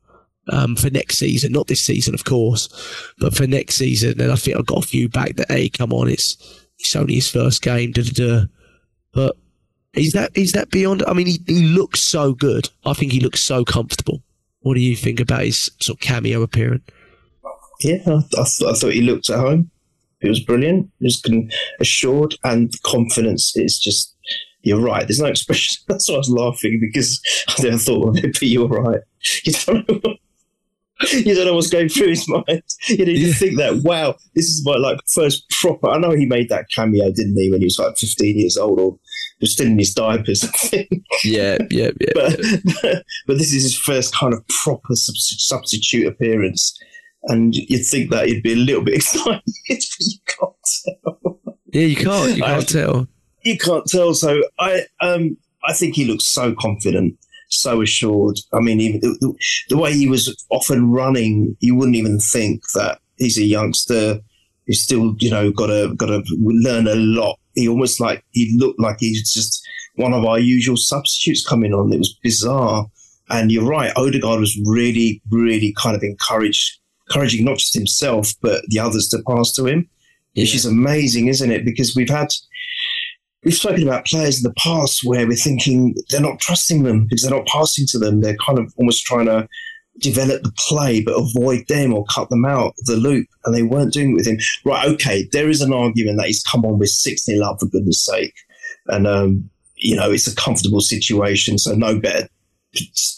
[0.50, 1.52] um, for next season.
[1.52, 2.68] Not this season, of course,
[3.18, 4.20] but for next season.
[4.20, 6.36] And I think I've got a few back that, hey, come on, it's
[6.78, 7.92] it's only his first game.
[7.92, 8.44] Da, da, da.
[9.12, 9.36] But
[9.94, 11.04] is that is that beyond?
[11.06, 12.68] I mean, he, he looks so good.
[12.84, 14.22] I think he looks so comfortable.
[14.61, 16.84] What do you think about his sort of cameo appearance?
[17.80, 19.70] Yeah, I, th- I thought he looked at home.
[20.20, 20.90] It was brilliant.
[20.98, 21.22] He was
[21.80, 24.14] assured and confidence is just.
[24.62, 25.06] You're right.
[25.06, 25.76] There's no expression.
[25.86, 28.32] That's why I was laughing because I never thought of it.
[28.34, 29.00] But you're right.
[29.44, 30.14] You don't know.
[31.12, 32.62] you don't know what's going through his mind.
[32.88, 33.32] You need yeah.
[33.32, 35.88] think that, wow, this is my like first proper.
[35.88, 38.80] I know he made that cameo, didn't he, when he was like 15 years old
[38.80, 38.99] or
[39.40, 40.88] was still in his diapers, I think.
[41.24, 42.11] Yeah, yeah, yeah.
[42.14, 42.57] but, yeah.
[42.82, 46.76] But, but, this is his first kind of proper substitute appearance.
[47.24, 50.53] And you'd think that he'd be a little bit excited, but you can't
[51.05, 51.40] tell.
[51.72, 52.36] Yeah, you can't.
[52.36, 53.09] You can't tell.
[53.44, 54.14] You can't tell.
[54.14, 57.18] So I, um, I think he looks so confident,
[57.49, 58.38] so assured.
[58.53, 59.34] I mean, even the,
[59.68, 64.20] the way he was often running, you wouldn't even think that he's a youngster
[64.66, 68.57] He's still, you know, got to got to learn a lot he almost like he
[68.57, 71.92] looked like he's just one of our usual substitutes coming on.
[71.92, 72.86] It was bizarre.
[73.30, 76.78] And you're right, Odegaard was really, really kind of encouraged,
[77.09, 79.88] encouraging not just himself, but the others to pass to him,
[80.32, 80.44] yeah.
[80.44, 81.64] which is amazing, isn't it?
[81.64, 82.28] Because we've had,
[83.45, 87.22] we've spoken about players in the past where we're thinking they're not trusting them because
[87.22, 88.20] they're not passing to them.
[88.20, 89.49] They're kind of almost trying to
[89.99, 93.64] develop the play but avoid them or cut them out of the loop and they
[93.64, 94.39] weren't doing it with him.
[94.64, 97.66] Right okay there is an argument that he's come on with 6 0 up for
[97.66, 98.34] goodness sake.
[98.86, 102.28] And um, you know it's a comfortable situation so no better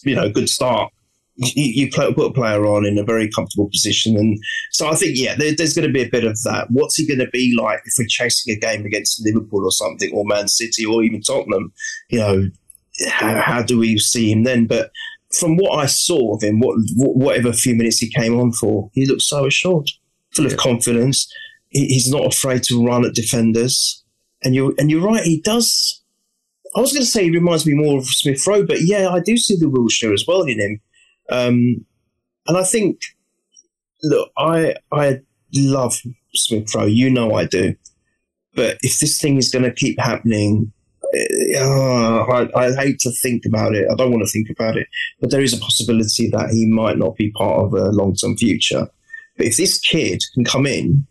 [0.05, 0.93] you know good start
[1.41, 4.39] you, you play, put a player on in a very comfortable position and
[4.73, 7.07] so I think yeah there, there's going to be a bit of that what's he
[7.07, 10.49] going to be like if we're chasing a game against Liverpool or something or Man
[10.49, 11.73] City or even Tottenham
[12.09, 12.49] you know
[13.09, 14.91] how, how do we see him then but
[15.33, 19.07] from what I saw of him, what, whatever few minutes he came on for, he
[19.07, 19.89] looked so assured,
[20.35, 20.53] full yeah.
[20.53, 21.33] of confidence.
[21.69, 24.03] He, he's not afraid to run at defenders,
[24.43, 25.23] and you're and you're right.
[25.23, 26.03] He does.
[26.77, 29.21] I was going to say he reminds me more of Smith Rowe, but yeah, I
[29.21, 30.81] do see the Wilshere as well in him.
[31.31, 31.85] Um,
[32.47, 33.01] and I think,
[34.03, 35.21] look, I I
[35.55, 36.01] love
[36.35, 36.87] Smith Rowe.
[36.87, 37.75] You know I do.
[38.55, 40.73] But if this thing is going to keep happening,
[41.57, 43.89] uh, I, I, hate to think about it.
[43.91, 44.87] I don't want to think about it,
[45.21, 48.37] but there is a possibility that he might not be part of a long term
[48.37, 48.89] future.
[49.37, 51.07] But if this kid can come in,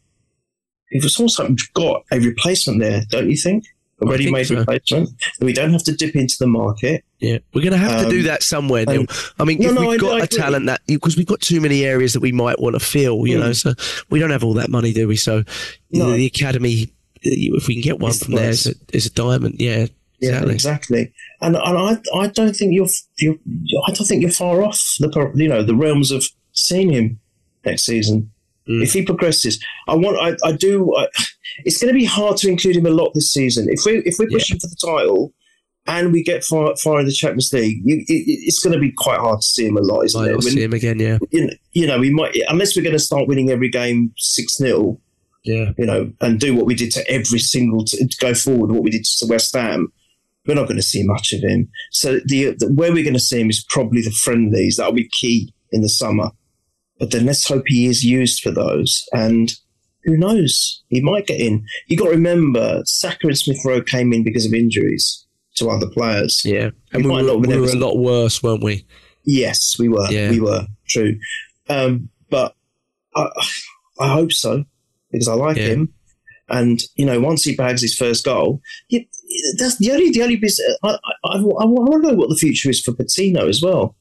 [0.91, 3.65] if it's almost like we've got a replacement there, don't you think?
[4.01, 4.55] Ready made so.
[4.55, 5.09] replacement.
[5.41, 7.03] We don't have to dip into the market.
[7.19, 9.05] Yeah, we're going to have um, to do um, that somewhere, Neil.
[9.39, 11.41] I mean, no, if no, we've got I, I a talent that, because we've got
[11.41, 13.41] too many areas that we might want to fill, you mm.
[13.41, 13.73] know, so
[14.09, 15.17] we don't have all that money, do we?
[15.17, 15.43] So
[15.91, 16.11] no.
[16.11, 19.55] the academy if we can get one it's from there, it's a, it's a diamond.
[19.59, 19.87] Yeah,
[20.21, 20.49] exactly.
[20.49, 21.13] Yeah, exactly.
[21.41, 22.87] And and I I don't think you're
[23.17, 23.35] you're
[23.87, 27.19] I don't think you're far off the you know the realms of seeing him
[27.65, 28.31] next season.
[28.67, 28.83] Mm.
[28.83, 30.95] If he progresses, I want I I do.
[30.95, 31.07] I,
[31.65, 33.67] it's going to be hard to include him a lot this season.
[33.69, 34.67] If we if we're pushing yeah.
[34.67, 35.33] for the title.
[35.87, 37.79] And we get far, far in the Champions League.
[37.83, 40.43] You, it, it's going to be quite hard to see him a lot, isn't it?
[40.43, 41.17] see him again, yeah.
[41.31, 44.57] You know, you know, we might unless we're going to start winning every game six
[44.57, 44.99] 0
[45.43, 48.71] yeah, you know, and do what we did to every single to, to go forward,
[48.71, 49.91] what we did to West Ham.
[50.45, 51.69] we're not going to see much of him.
[51.91, 54.75] So the, the where we're going to see him is probably the friendlies.
[54.77, 56.31] That'll be key in the summer.
[56.99, 59.05] But then let's hope he is used for those.
[59.13, 59.53] And
[60.03, 60.83] who knows?
[60.89, 61.65] He might get in.
[61.87, 65.25] You got to remember, Saka and Smith Rowe came in because of injuries
[65.55, 66.41] to other players.
[66.45, 68.85] Yeah, and we, we were, we were a lot worse, weren't we?
[69.25, 70.09] Yes, we were.
[70.09, 70.31] Yeah.
[70.31, 70.65] We were.
[70.87, 71.19] True.
[71.67, 72.55] Um, but
[73.15, 73.29] I,
[73.99, 74.65] I hope so
[75.11, 75.67] because I like yeah.
[75.67, 75.93] him.
[76.49, 79.07] And you know, once he bags his first goal, he,
[79.59, 80.75] that's the only the only business.
[80.83, 83.95] I, I, I, I want to know what the future is for Patino as well,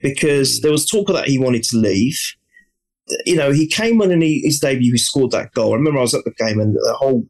[0.00, 0.62] because hmm.
[0.62, 2.18] there was talk of that he wanted to leave.
[3.26, 5.72] You know, he came on in his debut, he scored that goal.
[5.72, 7.24] I remember I was at the game, and the whole.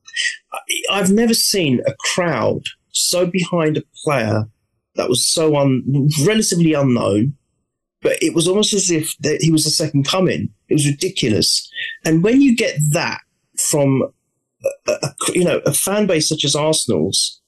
[0.90, 4.44] I've never seen a crowd so behind a player
[4.96, 7.34] that was so un, relatively unknown,
[8.02, 10.48] but it was almost as if he was the second coming.
[10.68, 11.68] It was ridiculous.
[12.04, 13.20] And when you get that
[13.70, 14.02] from,
[14.86, 17.40] a, a, you know, a fan base such as Arsenal's,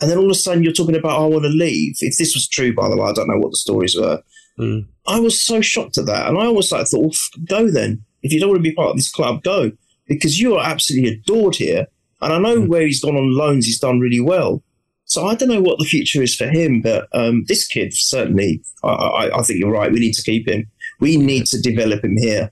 [0.00, 1.96] and then all of a sudden you're talking about, oh, I want to leave.
[2.00, 4.22] If this was true, by the way, I don't know what the stories were.
[4.58, 4.86] Mm.
[5.06, 6.28] I was so shocked at that.
[6.28, 7.10] And I always like thought, well,
[7.46, 8.04] go then.
[8.22, 9.72] If you don't want to be part of this club, go.
[10.06, 11.86] Because you are absolutely adored here.
[12.20, 12.68] And I know mm.
[12.68, 14.62] where he's gone on loans, he's done really well.
[15.06, 18.62] So I don't know what the future is for him, but um, this kid certainly,
[18.82, 19.92] I, I, I, think you're right.
[19.92, 20.66] We need to keep him.
[20.98, 22.50] We need to develop him here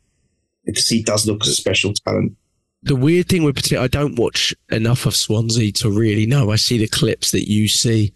[0.64, 2.36] because he does look as a special talent.
[2.82, 6.50] The weird thing with particular, I don't watch enough of Swansea to really know.
[6.50, 8.12] I see the clips that you see.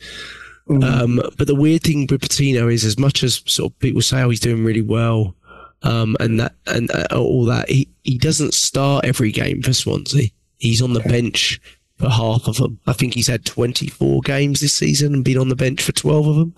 [0.69, 0.85] Mm.
[0.85, 4.23] Um, but the weird thing with Patino is, as much as sort of people say,
[4.23, 5.35] "Oh, he's doing really well,"
[5.83, 10.31] um, and that and uh, all that, he he doesn't start every game for Swansea.
[10.59, 11.61] He's on the bench
[11.99, 12.81] for half of them.
[12.87, 16.27] I think he's had 24 games this season and been on the bench for 12
[16.27, 16.55] of them.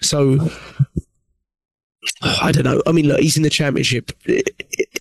[0.00, 0.50] So
[2.22, 2.82] I don't know.
[2.86, 4.12] I mean, look, he's in the championship.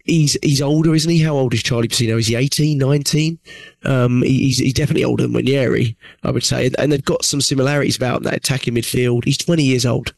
[0.06, 1.22] He's he's older, isn't he?
[1.22, 2.18] How old is Charlie Patino?
[2.18, 3.40] Is he 18, 19?
[3.84, 6.70] Um, he's, he's definitely older than Nwaneri, I would say.
[6.78, 9.24] And they've got some similarities about that attacking midfield.
[9.24, 10.14] He's 20 years old.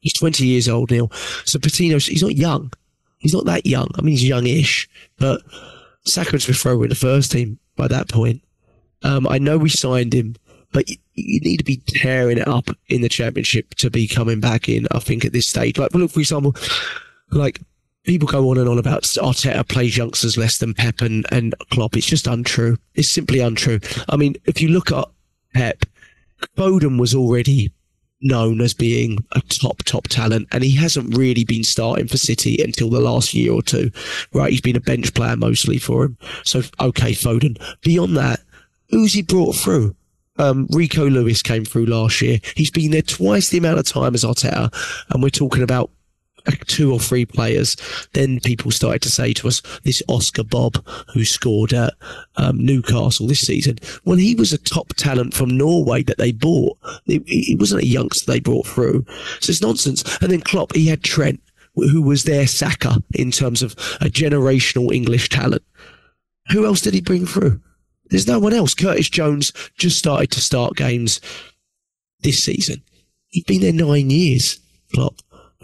[0.00, 1.10] He's 20 years old, Neil.
[1.44, 2.72] So Patino, he's not young.
[3.18, 3.88] He's not that young.
[3.96, 4.88] I mean, he's youngish,
[5.18, 5.42] but
[6.04, 8.42] Saka and Smith Rowe in the first team by that point.
[9.04, 10.36] Um, I know we signed him,
[10.72, 14.40] but you, you, need to be tearing it up in the championship to be coming
[14.40, 14.86] back in.
[14.92, 16.56] I think at this stage, like look for example,
[17.30, 17.60] like
[18.04, 21.96] people go on and on about Arteta plays youngsters less than Pep and, and Klopp.
[21.96, 22.78] It's just untrue.
[22.94, 23.80] It's simply untrue.
[24.08, 25.06] I mean, if you look at
[25.54, 25.84] Pep,
[26.56, 27.72] Foden was already
[28.24, 32.62] known as being a top, top talent, and he hasn't really been starting for City
[32.62, 33.90] until the last year or two.
[34.32, 36.16] Right, he's been a bench player mostly for him.
[36.44, 37.60] So, okay, Foden.
[37.82, 38.40] Beyond that,
[38.92, 39.96] Who's he brought through?
[40.42, 42.38] Um, Rico Lewis came through last year.
[42.56, 44.72] He's been there twice the amount of time as Arteta,
[45.10, 45.90] and we're talking about
[46.66, 47.76] two or three players.
[48.12, 51.94] Then people started to say to us, this Oscar Bobb who scored at
[52.36, 53.78] um, Newcastle this season.
[54.04, 56.76] Well, he was a top talent from Norway that they bought.
[57.04, 59.04] He, wasn't a youngster they brought through.
[59.40, 60.02] So it's nonsense.
[60.20, 61.40] And then Klopp, he had Trent,
[61.74, 65.62] who was their Saka in terms of a generational English talent.
[66.50, 67.60] Who else did he bring through?
[68.12, 68.74] There's no one else.
[68.74, 71.20] Curtis Jones just started to start games
[72.20, 72.82] this season.
[73.28, 74.60] He's been there nine years,
[74.94, 75.14] Klopp.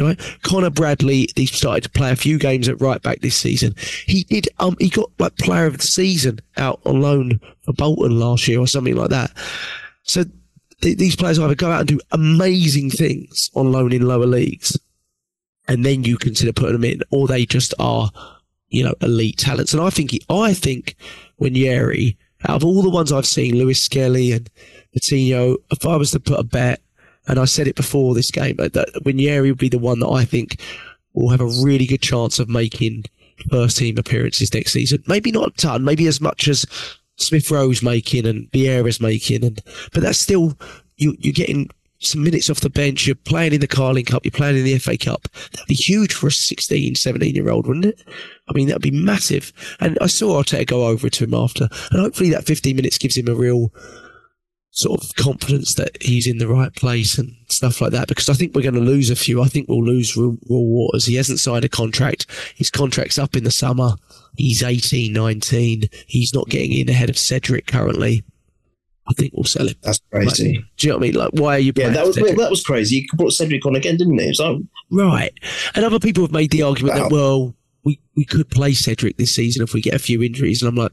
[0.00, 1.28] Right, Connor Bradley.
[1.34, 3.74] He started to play a few games at right back this season.
[4.06, 4.48] He did.
[4.60, 8.60] Um, he got like player of the season out on loan for Bolton last year
[8.60, 9.32] or something like that.
[10.04, 10.24] So
[10.82, 14.78] th- these players either go out and do amazing things on loan in lower leagues,
[15.66, 18.12] and then you consider putting them in, or they just are,
[18.68, 19.74] you know, elite talents.
[19.74, 20.94] And I think he, I think
[21.40, 22.16] Nwaneri
[22.46, 24.48] out of all the ones I've seen, Lewis Skelly and
[24.92, 26.80] Patino, if I was to put a bet,
[27.26, 30.24] and I said it before this game, that Nwaneri would be the one that I
[30.24, 30.60] think
[31.12, 33.04] will have a really good chance of making
[33.50, 35.02] first team appearances next season.
[35.06, 36.64] Maybe not a ton, maybe as much as
[37.16, 39.60] Smith Rowe's making and Vieira's making, and
[39.92, 40.56] but that's still
[40.96, 41.68] you, you're getting
[42.00, 43.06] some minutes off the bench.
[43.06, 44.24] You're playing in the Carling Cup.
[44.24, 45.28] You're playing in the FA Cup.
[45.52, 48.04] That'd be huge for a 16, 17 year old, wouldn't it?
[48.48, 49.52] I mean, that'd be massive.
[49.80, 53.16] And I saw Arteta go over to him after, and hopefully that 15 minutes gives
[53.16, 53.72] him a real
[54.70, 58.06] sort of confidence that he's in the right place and stuff like that.
[58.06, 59.42] Because I think we're going to lose a few.
[59.42, 61.06] I think we'll lose Reuell Walters.
[61.06, 62.26] He hasn't signed a contract.
[62.54, 63.94] His contract's up in the summer.
[64.36, 65.84] He's 18, 19.
[66.06, 68.22] He's not getting in ahead of Cedric currently.
[69.08, 69.74] I think we'll sell him.
[69.82, 70.56] That's crazy.
[70.56, 71.14] Like, do you know what I mean?
[71.14, 71.72] Like, why are you?
[71.74, 73.00] Yeah, that was well, that was crazy.
[73.00, 74.34] He brought Cedric on again, didn't he?
[74.34, 75.32] So right,
[75.74, 77.02] and other people have made the argument wow.
[77.04, 77.54] that well,
[77.84, 80.76] we we could play Cedric this season if we get a few injuries, and I'm
[80.76, 80.92] like,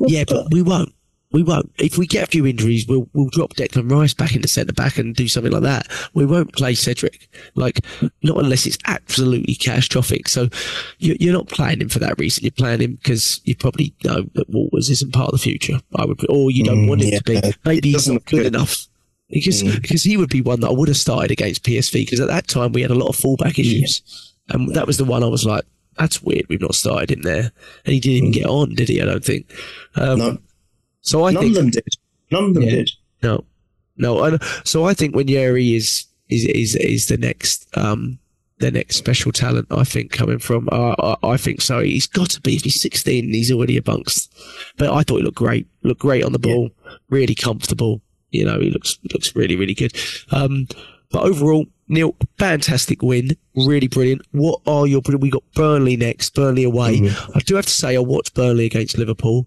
[0.00, 0.92] yeah, but we won't
[1.36, 1.70] we won't.
[1.78, 4.96] If we get a few injuries, we'll we'll drop Declan Rice back into centre back
[4.96, 5.86] and do something like that.
[6.14, 7.84] We won't play Cedric, like
[8.22, 10.30] not unless it's absolutely catastrophic.
[10.30, 10.48] So
[10.98, 12.44] you, are not playing him for that reason.
[12.44, 15.78] You're playing him because you probably know that Walters isn't part of the future.
[15.96, 17.18] I would, or you don't mm, want him yeah.
[17.18, 17.52] to be.
[17.66, 18.86] Maybe he's not good enough.
[19.28, 19.82] because Mm.
[19.82, 22.48] because he would be one that I would have started against PSV because at that
[22.48, 24.00] time we had a lot of fullback issues,
[24.48, 25.64] and that was the one I was like,
[25.98, 26.46] that's weird.
[26.48, 27.52] We've not started him there,
[27.84, 29.02] and he didn't even get on, did he?
[29.02, 29.52] I don't think.
[29.96, 30.18] Um, Mm.
[30.18, 30.38] No,
[31.06, 31.88] so I none think of them did.
[32.30, 32.70] None of them Yeah.
[32.70, 32.90] did.
[33.22, 33.44] no,
[33.96, 34.22] no.
[34.24, 38.18] And so I think Nwaneri is is is is the next um
[38.58, 39.66] the next special talent.
[39.70, 41.80] I think coming from uh, I, I think so.
[41.80, 44.32] He's got to be if he's 16 and he's already amongst.
[44.78, 45.66] But I thought he looked great.
[45.82, 46.70] Looked great on the ball.
[47.10, 48.00] Really comfortable.
[48.30, 49.92] You know, he looks looks really really good.
[50.32, 50.66] Um,
[51.10, 53.30] but overall, Neil, fantastic win.
[53.54, 54.22] Really brilliant.
[54.32, 55.00] What are your?
[55.20, 56.34] We got Burnley next.
[56.34, 57.08] Burnley away.
[57.34, 59.46] I do have to say, I watched Burnley against Liverpool.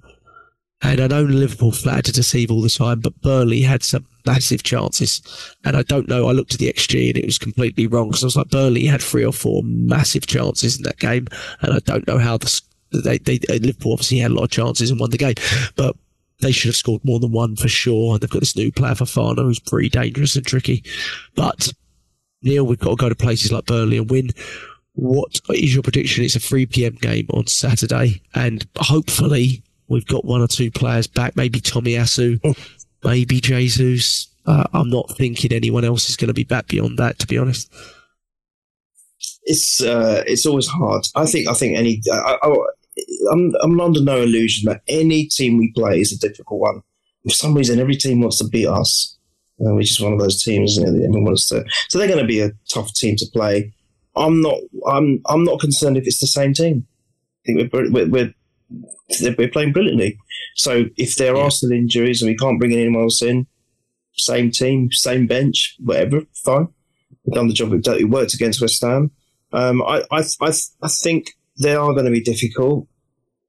[0.82, 4.63] And I know Liverpool flattered to deceive all the time, but Burnley had some massive
[4.63, 5.21] chances.
[5.65, 8.23] And I don't know, I looked at the XG and it was completely wrong because
[8.23, 11.27] I was like, Burnley had three or four massive chances in that game.
[11.61, 12.61] And I don't know how the,
[12.91, 15.36] they, they, uh, Liverpool obviously had a lot of chances and won the game,
[15.75, 15.95] but
[16.39, 18.13] they should have scored more than one for sure.
[18.13, 20.84] And they've got this new player, Fofana, who's pretty dangerous and tricky.
[21.36, 21.73] But
[22.41, 24.30] Neil, we've got to go to places like Burnley and win.
[24.93, 26.23] What is your prediction?
[26.23, 26.95] It's a 3 p.m.
[26.95, 31.35] game on Saturday, and hopefully we've got one or two players back.
[31.35, 32.57] Maybe Tomiyasu,
[33.03, 34.27] maybe Jesus.
[34.45, 37.37] Uh, I'm not thinking anyone else is going to be back beyond that, to be
[37.37, 37.71] honest.
[39.43, 41.03] It's uh, it's always hard.
[41.15, 42.55] I think I think any I, I,
[43.31, 46.81] I'm I'm under no illusion that any team we play is a difficult one.
[47.23, 49.17] For some reason, every team wants to beat us,
[49.59, 50.77] uh, which is one of those teams.
[50.77, 51.65] You know, that everyone wants to.
[51.89, 53.73] So they're going to be a tough team to play.
[54.15, 54.57] I'm not.
[54.87, 55.21] I'm.
[55.27, 56.87] I'm not concerned if it's the same team.
[56.87, 58.33] I think we're we're we're,
[59.38, 60.17] we're playing brilliantly.
[60.55, 61.43] So if there Yeah.
[61.43, 63.47] are still injuries and we can't bring anyone else in,
[64.15, 66.67] same team, same bench, whatever, fine.
[67.24, 67.72] We've done the job.
[67.72, 69.11] We've done, it worked against West Ham.
[69.53, 70.51] Um, I, I, I,
[70.84, 72.88] I think they are going to be difficult,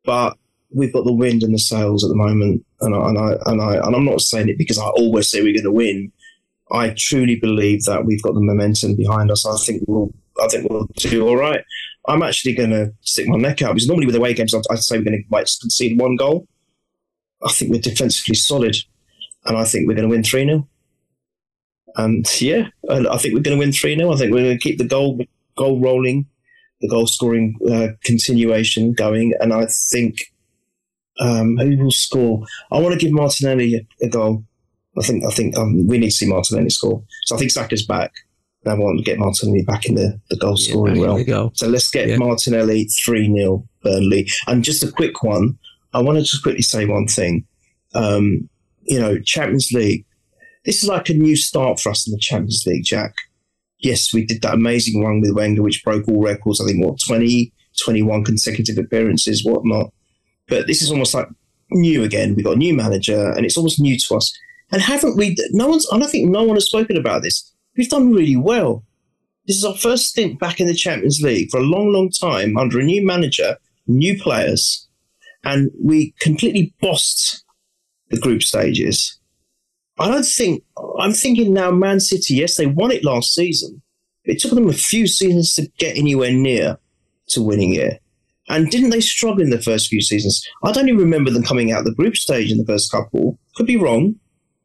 [0.04, 0.36] but
[0.74, 3.60] we've got the wind in the sails at the moment, and I, and I, and
[3.60, 6.12] I, and I'm not saying it because I always say we're going to win.
[6.72, 9.44] I truly believe that we've got the momentum behind us.
[9.44, 11.62] I think we'll, I think we'll do all right.
[12.08, 14.78] I'm actually going to stick my neck out because normally with away games, I'd, I'd
[14.78, 16.46] say we're going to concede one goal.
[17.42, 18.76] I think we're defensively solid,
[19.44, 20.68] and I think we're going to win three 0
[21.96, 24.12] and yeah, I think we're going to win 3 0.
[24.12, 25.20] I think we're going to keep the goal
[25.56, 26.26] goal rolling,
[26.80, 29.34] the goal scoring uh, continuation going.
[29.40, 30.32] And I think
[31.20, 32.44] um, who will score?
[32.70, 34.44] I want to give Martinelli a, a goal.
[34.98, 37.02] I think I think um, we need to see Martinelli score.
[37.26, 38.12] So I think Saka's back.
[38.66, 41.24] I want to get Martinelli back in the, the goal scoring there realm.
[41.24, 41.50] go.
[41.54, 42.16] So let's get Yeah.
[42.18, 44.28] Martinelli 3 0 Burnley.
[44.46, 45.58] And just a quick one.
[45.92, 47.46] I want to just quickly say one thing.
[47.94, 48.48] Um,
[48.82, 50.04] you know, Champions League,
[50.64, 53.14] this is like a new start for us in the Champions League, Jack.
[53.78, 56.60] Yes, we did that amazing run with Wenger, which broke all records.
[56.60, 57.50] I think, what, 20,
[57.82, 59.90] 21 consecutive appearances, whatnot.
[60.48, 61.28] But this is almost like
[61.70, 62.34] new again.
[62.34, 64.38] We've got a new manager, and it's almost new to us.
[64.70, 65.34] And haven't we?
[65.52, 65.86] No one's.
[65.90, 67.50] I don't think no one has spoken about this.
[67.76, 68.84] We've done really well.
[69.46, 72.56] This is our first stint back in the Champions League for a long, long time
[72.56, 73.56] under a new manager,
[73.86, 74.88] new players,
[75.44, 77.44] and we completely bossed
[78.10, 79.18] the group stages.
[79.98, 80.62] I don't think.
[80.98, 82.34] I'm thinking now, Man City.
[82.34, 83.82] Yes, they won it last season.
[84.24, 86.78] It took them a few seasons to get anywhere near
[87.28, 88.02] to winning it.
[88.48, 90.44] And didn't they struggle in the first few seasons?
[90.64, 93.38] I don't even remember them coming out of the group stage in the first couple.
[93.54, 94.16] Could be wrong.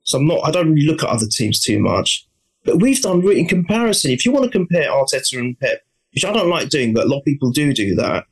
[0.03, 0.41] So I'm not.
[0.43, 2.28] I don't really look at other teams too much.
[2.66, 4.11] But we've done in comparison.
[4.11, 5.82] If you want to compare Arteta and Pep,
[6.13, 8.26] which I don't like doing, but a lot of people do do that.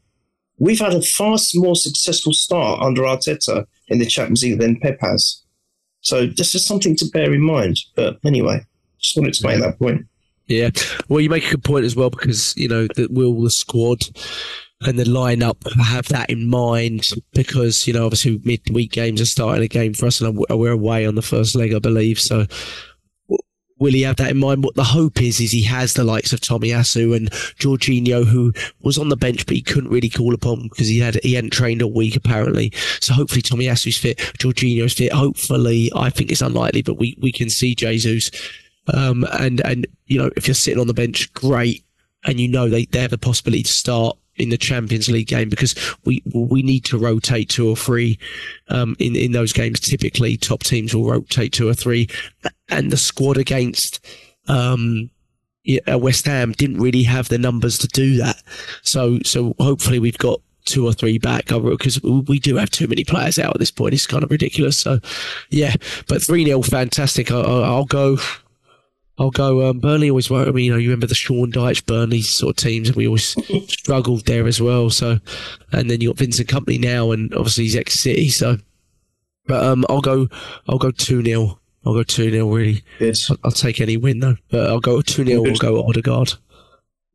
[0.57, 4.97] We've had a far more successful start under Arteta in the Champions League than Pep
[5.01, 5.41] has.
[6.01, 7.79] So this is something to bear in mind.
[7.95, 8.65] But anyway,
[8.99, 10.05] just wanted to make that point.
[10.47, 10.69] Yeah.
[11.07, 14.01] Well, you make a good point as well because, you know, that will the squad
[14.81, 19.63] and the lineup have that in mind because, you know, obviously midweek games are starting
[19.63, 22.19] a game for us and we're away on the first leg, I believe.
[22.19, 22.45] So
[23.83, 24.63] will he have that in mind?
[24.63, 27.29] What the hope is, is he has the likes of Tomiyasu and
[27.59, 31.15] Jorginho, who was on the bench, but he couldn't really call upon because he had,
[31.15, 32.71] he hadn't trained all week apparently.
[33.01, 35.11] So hopefully Tomiyasu's fit, Jorginho's fit.
[35.11, 38.31] Hopefully, I think it's unlikely, but we, we can see Jesus.
[38.93, 41.83] Um, and, and, you know, if you're sitting on the bench, great.
[42.25, 45.49] And you know, they, they have the possibility to start in the Champions League game
[45.49, 45.75] because
[46.05, 48.17] we, we need to rotate two or three,
[48.69, 49.79] um, in, in those games.
[49.79, 52.09] Typically top teams will rotate two or three
[52.69, 54.05] and the squad against,
[54.47, 55.09] um,
[55.89, 58.41] uh, West Ham didn't really have the numbers to do that.
[58.81, 63.03] So, so hopefully we've got two or three back because we do have too many
[63.03, 63.93] players out at this point.
[63.93, 64.77] It's kind of ridiculous.
[64.77, 64.99] So,
[65.49, 65.75] yeah,
[66.07, 67.31] but 3 0, fantastic.
[67.31, 68.17] I, I'll go.
[69.17, 69.69] I'll go.
[69.69, 70.29] Um, Burnley always.
[70.29, 70.47] Won.
[70.47, 73.07] I mean, you know, you remember the Sean Dyche Burnley sort of teams, and we
[73.07, 73.35] always
[73.67, 74.89] struggled there as well.
[74.89, 75.19] So,
[75.71, 78.29] and then you got Vincent Kompany now, and obviously he's ex City.
[78.29, 78.57] So,
[79.45, 80.29] but um, I'll go.
[80.67, 82.81] I'll go two 0 I'll go 2 0, really.
[82.99, 83.17] Good.
[83.29, 84.37] I'll, I'll take any win, though.
[84.49, 85.59] But I'll go 2 0, I'll Good.
[85.59, 86.33] go Odegaard.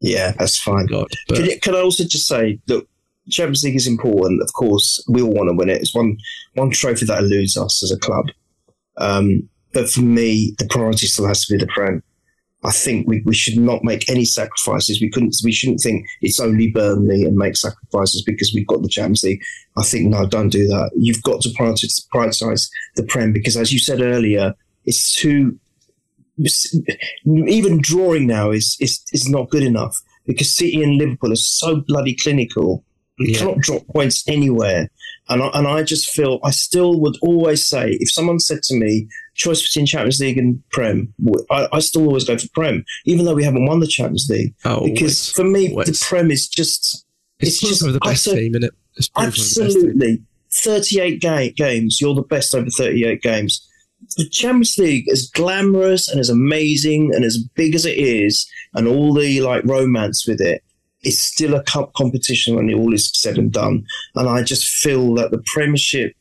[0.01, 0.87] Yeah, that's fine.
[0.87, 1.09] God.
[1.27, 2.87] But Can, you, can I also just say, that
[3.31, 4.43] Champions League is important.
[4.43, 5.81] Of course, we all want to win it.
[5.81, 6.19] It's one
[6.55, 8.27] one trophy that eludes us as a club.
[8.99, 12.03] Um, but for me, the priority still has to be the Prem.
[12.64, 15.01] I think we, we should not make any sacrifices.
[15.01, 15.37] We couldn't.
[15.45, 19.41] We shouldn't think it's only Burnley and make sacrifices because we've got the Champions League.
[19.77, 20.91] I think no, don't do that.
[20.97, 24.55] You've got to prioritize, prioritize the Prem because, as you said earlier,
[24.85, 25.59] it's too.
[27.27, 29.97] Even drawing now is is is not good enough
[30.27, 32.85] because City and Liverpool are so bloody clinical.
[33.19, 33.39] You Yeah.
[33.39, 34.91] cannot drop points anywhere.
[35.29, 38.77] And I, and I just feel I still would always say if someone said to
[38.77, 39.09] me
[39.39, 41.14] choice between Champions League and Prem,
[41.51, 44.55] I still always go for Prem, even though we haven't won the Champions League.
[44.66, 45.99] oh, Because for me, the.
[46.07, 47.07] Prem is just
[47.39, 48.74] it's, it's just of the best team, isn't it?
[48.97, 49.64] It's proof of the best team.
[49.66, 50.22] absolutely
[50.53, 51.99] 38 ga- games.
[52.01, 53.64] You're the best over 38 games.
[54.16, 58.86] The Champions League, as glamorous and as amazing and as big as it is, and
[58.89, 60.62] all the like romance with it,
[61.03, 63.84] it's still a cup competition when it all is said and done.
[64.14, 66.12] And I just feel that the Premiership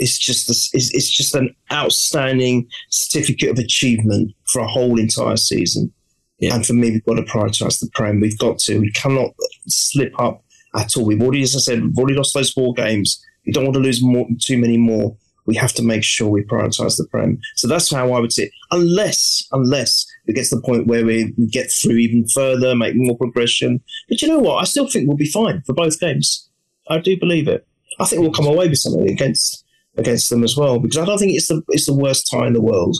[0.00, 5.36] is just this, is it's just an outstanding certificate of achievement for a whole entire
[5.36, 5.92] season.
[6.38, 6.54] Yeah.
[6.54, 8.20] And for me, we've got to prioritise the Prem.
[8.20, 8.78] We've got to.
[8.78, 9.30] We cannot
[9.68, 10.42] slip up
[10.74, 11.04] at all.
[11.04, 13.22] We've already, as I said, we've already lost those four games.
[13.46, 15.16] We don't want to lose more, too many more.
[15.46, 17.38] We have to make sure we prioritise the Prem.
[17.56, 18.52] So that's how I would say, it.
[18.70, 22.94] unless, unless it gets to the point where we, we get through even further, make
[22.96, 23.82] more progression.
[24.08, 24.62] But you know what?
[24.62, 26.48] I still think we'll be fine for both games.
[26.88, 27.66] I do believe it.
[27.98, 29.64] I think we'll come away with something against
[30.00, 32.52] against them as well because I don't think it's the it's the worst tie in
[32.52, 32.96] the world.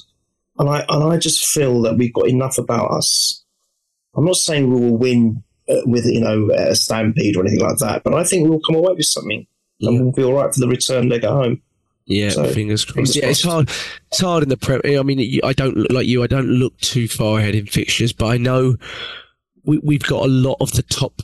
[0.59, 3.45] And I and I just feel that we've got enough about us.
[4.15, 7.79] I'm not saying we will win uh, with you know a stampede or anything like
[7.79, 9.47] that, but I think we'll come away with something
[9.81, 11.63] and we'll be all right for the return leg at home.
[12.07, 13.15] Yeah, So, fingers crossed.
[13.15, 13.71] yeah, it's hard.
[14.09, 14.81] It's hard in the prep.
[14.85, 16.25] I mean, I don't look like you.
[16.25, 18.77] I don't look too far ahead in fixtures, but I know
[19.65, 21.23] we, we've got a lot of the top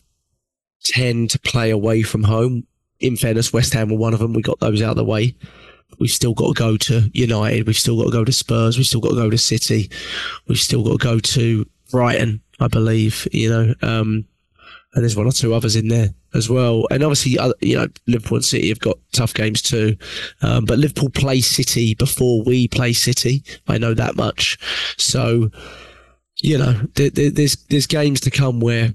[0.85, 2.67] ten to play away from home.
[3.01, 4.33] In fairness, West Ham were one of them.
[4.33, 5.35] We got those out of the way.
[5.99, 7.67] We've still got to go to United.
[7.67, 8.77] We've still got to go to Spurs.
[8.77, 9.91] We've still got to go to City.
[10.49, 13.27] We've still got to go to Brighton, I believe.
[13.33, 14.27] You know, um,
[14.95, 16.87] and there's one or two others in there as well.
[16.91, 19.97] And obviously, you know, Liverpool and City have got tough games too.
[20.43, 23.45] Um, but Liverpool play City before we play City.
[23.69, 24.59] I know that much.
[24.97, 25.51] So,
[26.43, 28.95] you know, there, there, there's there's games to come where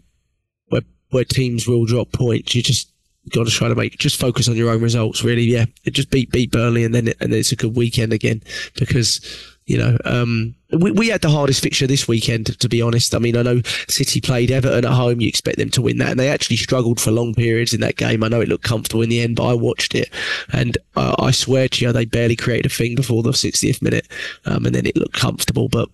[0.69, 2.55] where where teams will drop points.
[2.55, 2.90] You just
[3.30, 5.24] got to try to make just focus on your own results.
[5.24, 5.65] Really, yeah.
[5.86, 8.41] Just beat beat Burnley, and then and it's a good weekend again
[8.76, 9.47] because.
[9.67, 13.13] You know, um, we, we had the hardest fixture this weekend, to be honest.
[13.15, 15.22] I mean, I know City played Everton at home.
[15.22, 17.95] You expect them to win that, and they actually struggled for long periods in that
[17.95, 18.24] game.
[18.24, 20.09] I know it looked comfortable in the end, but I watched it,
[20.51, 24.07] and uh, I swear to you, they barely created a thing before the 60th minute,
[24.45, 25.69] um, and then it looked comfortable.
[25.69, 25.89] But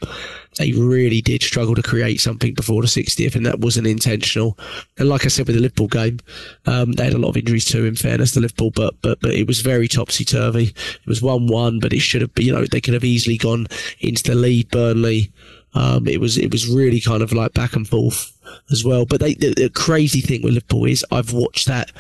[0.57, 4.57] they really did struggle to create something before the 60th, and that wasn't intentional.
[4.97, 6.19] And like I said with the Liverpool game,
[6.65, 7.85] um, they had a lot of injuries too.
[7.85, 10.65] In fairness to Liverpool, but but but it was very topsy turvy.
[10.65, 13.67] It was one-one, but it should have, been you know, they could have easily gone
[13.99, 14.67] into the lead.
[14.69, 15.31] Burnley.
[15.73, 18.31] Um, it was it was really kind of like back and forth
[18.71, 19.05] as well.
[19.05, 21.91] But they, the, the crazy thing with Liverpool is I've watched that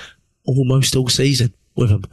[0.45, 2.03] almost all season with them.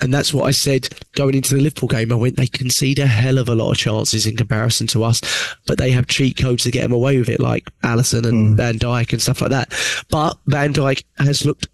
[0.00, 2.12] And that's what I said going into the Liverpool game.
[2.12, 5.22] I went, they concede a hell of a lot of chances in comparison to us,
[5.66, 8.78] but they have cheat codes to get them away with it, like Alisson and Van
[8.78, 9.72] Dijk and stuff like that.
[10.10, 11.68] But Van Dijk has looked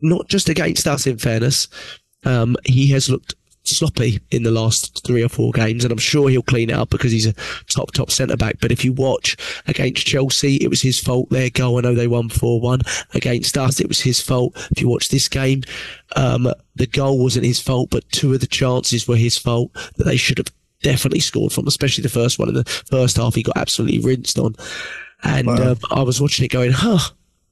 [0.00, 1.68] not just against us, in fairness,
[2.24, 3.34] um, he has looked
[3.76, 6.90] sloppy in the last three or four games, and I'm sure he'll clean it up
[6.90, 7.34] because he's a
[7.68, 8.56] top top centre back.
[8.60, 11.30] But if you watch against Chelsea, it was his fault.
[11.30, 12.80] Their goal, I know they won four one
[13.14, 13.80] against us.
[13.80, 14.54] It was his fault.
[14.70, 15.62] If you watch this game,
[16.16, 20.04] um, the goal wasn't his fault, but two of the chances were his fault that
[20.04, 23.34] they should have definitely scored from, especially the first one in the first half.
[23.34, 24.54] He got absolutely rinsed on,
[25.24, 25.72] and Wow.
[25.72, 26.98] um, I was watching it going, huh.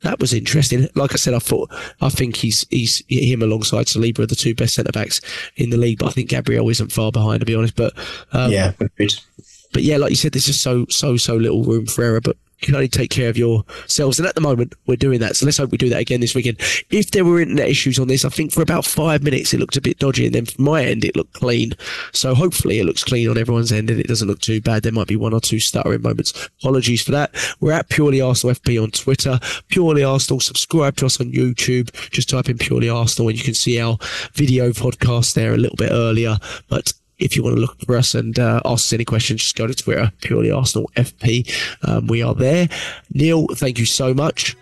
[0.03, 0.89] That was interesting.
[0.95, 1.71] Like I said, I thought
[2.01, 5.21] I think he's he's him alongside Saliba are the two best centre backs
[5.57, 5.99] in the league.
[5.99, 7.77] But I think Gabriel isn't far behind, to be honest.
[7.77, 7.95] But
[8.33, 12.05] um, yeah, but yeah, like you said, there's just so so so little room for
[12.05, 12.21] error.
[12.21, 15.37] But you can only take care of yourselves, and at the moment we're doing that.
[15.37, 16.59] So let's hope we do that again this weekend.
[16.91, 19.77] If there were internet issues on this, I think for about five minutes it looked
[19.77, 21.73] a bit dodgy, and then from my end it looked clean.
[22.13, 24.83] So hopefully it looks clean on everyone's end, and it doesn't look too bad.
[24.83, 26.49] There might be one or two stuttering moments.
[26.61, 27.35] Apologies for that.
[27.61, 29.39] We're at Purely Arsenal FP on Twitter.
[29.69, 30.41] Purely Arsenal.
[30.41, 31.93] Subscribe to us on YouTube.
[32.11, 33.99] Just type in Purely Arsenal, and you can see our
[34.33, 36.39] video podcast there a little bit earlier.
[36.69, 39.57] But if you want to look for us and uh, ask us any questions, just
[39.57, 41.51] go to Twitter, purely Arsenal FP.
[41.87, 42.69] Um, we are there.
[43.13, 44.57] Neil, thank you so much.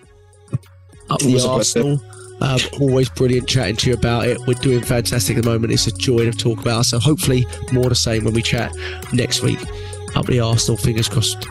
[1.10, 1.46] Up the.
[1.46, 2.00] Arsenal.
[2.40, 4.38] Um, always brilliant chatting to you about it.
[4.46, 5.72] We're doing fantastic at the moment.
[5.72, 6.84] It's a joy to talk about.
[6.84, 8.72] So hopefully more the same when we chat
[9.12, 9.60] next week.
[10.16, 10.76] Up the Arsenal.
[10.76, 11.46] Fingers crossed.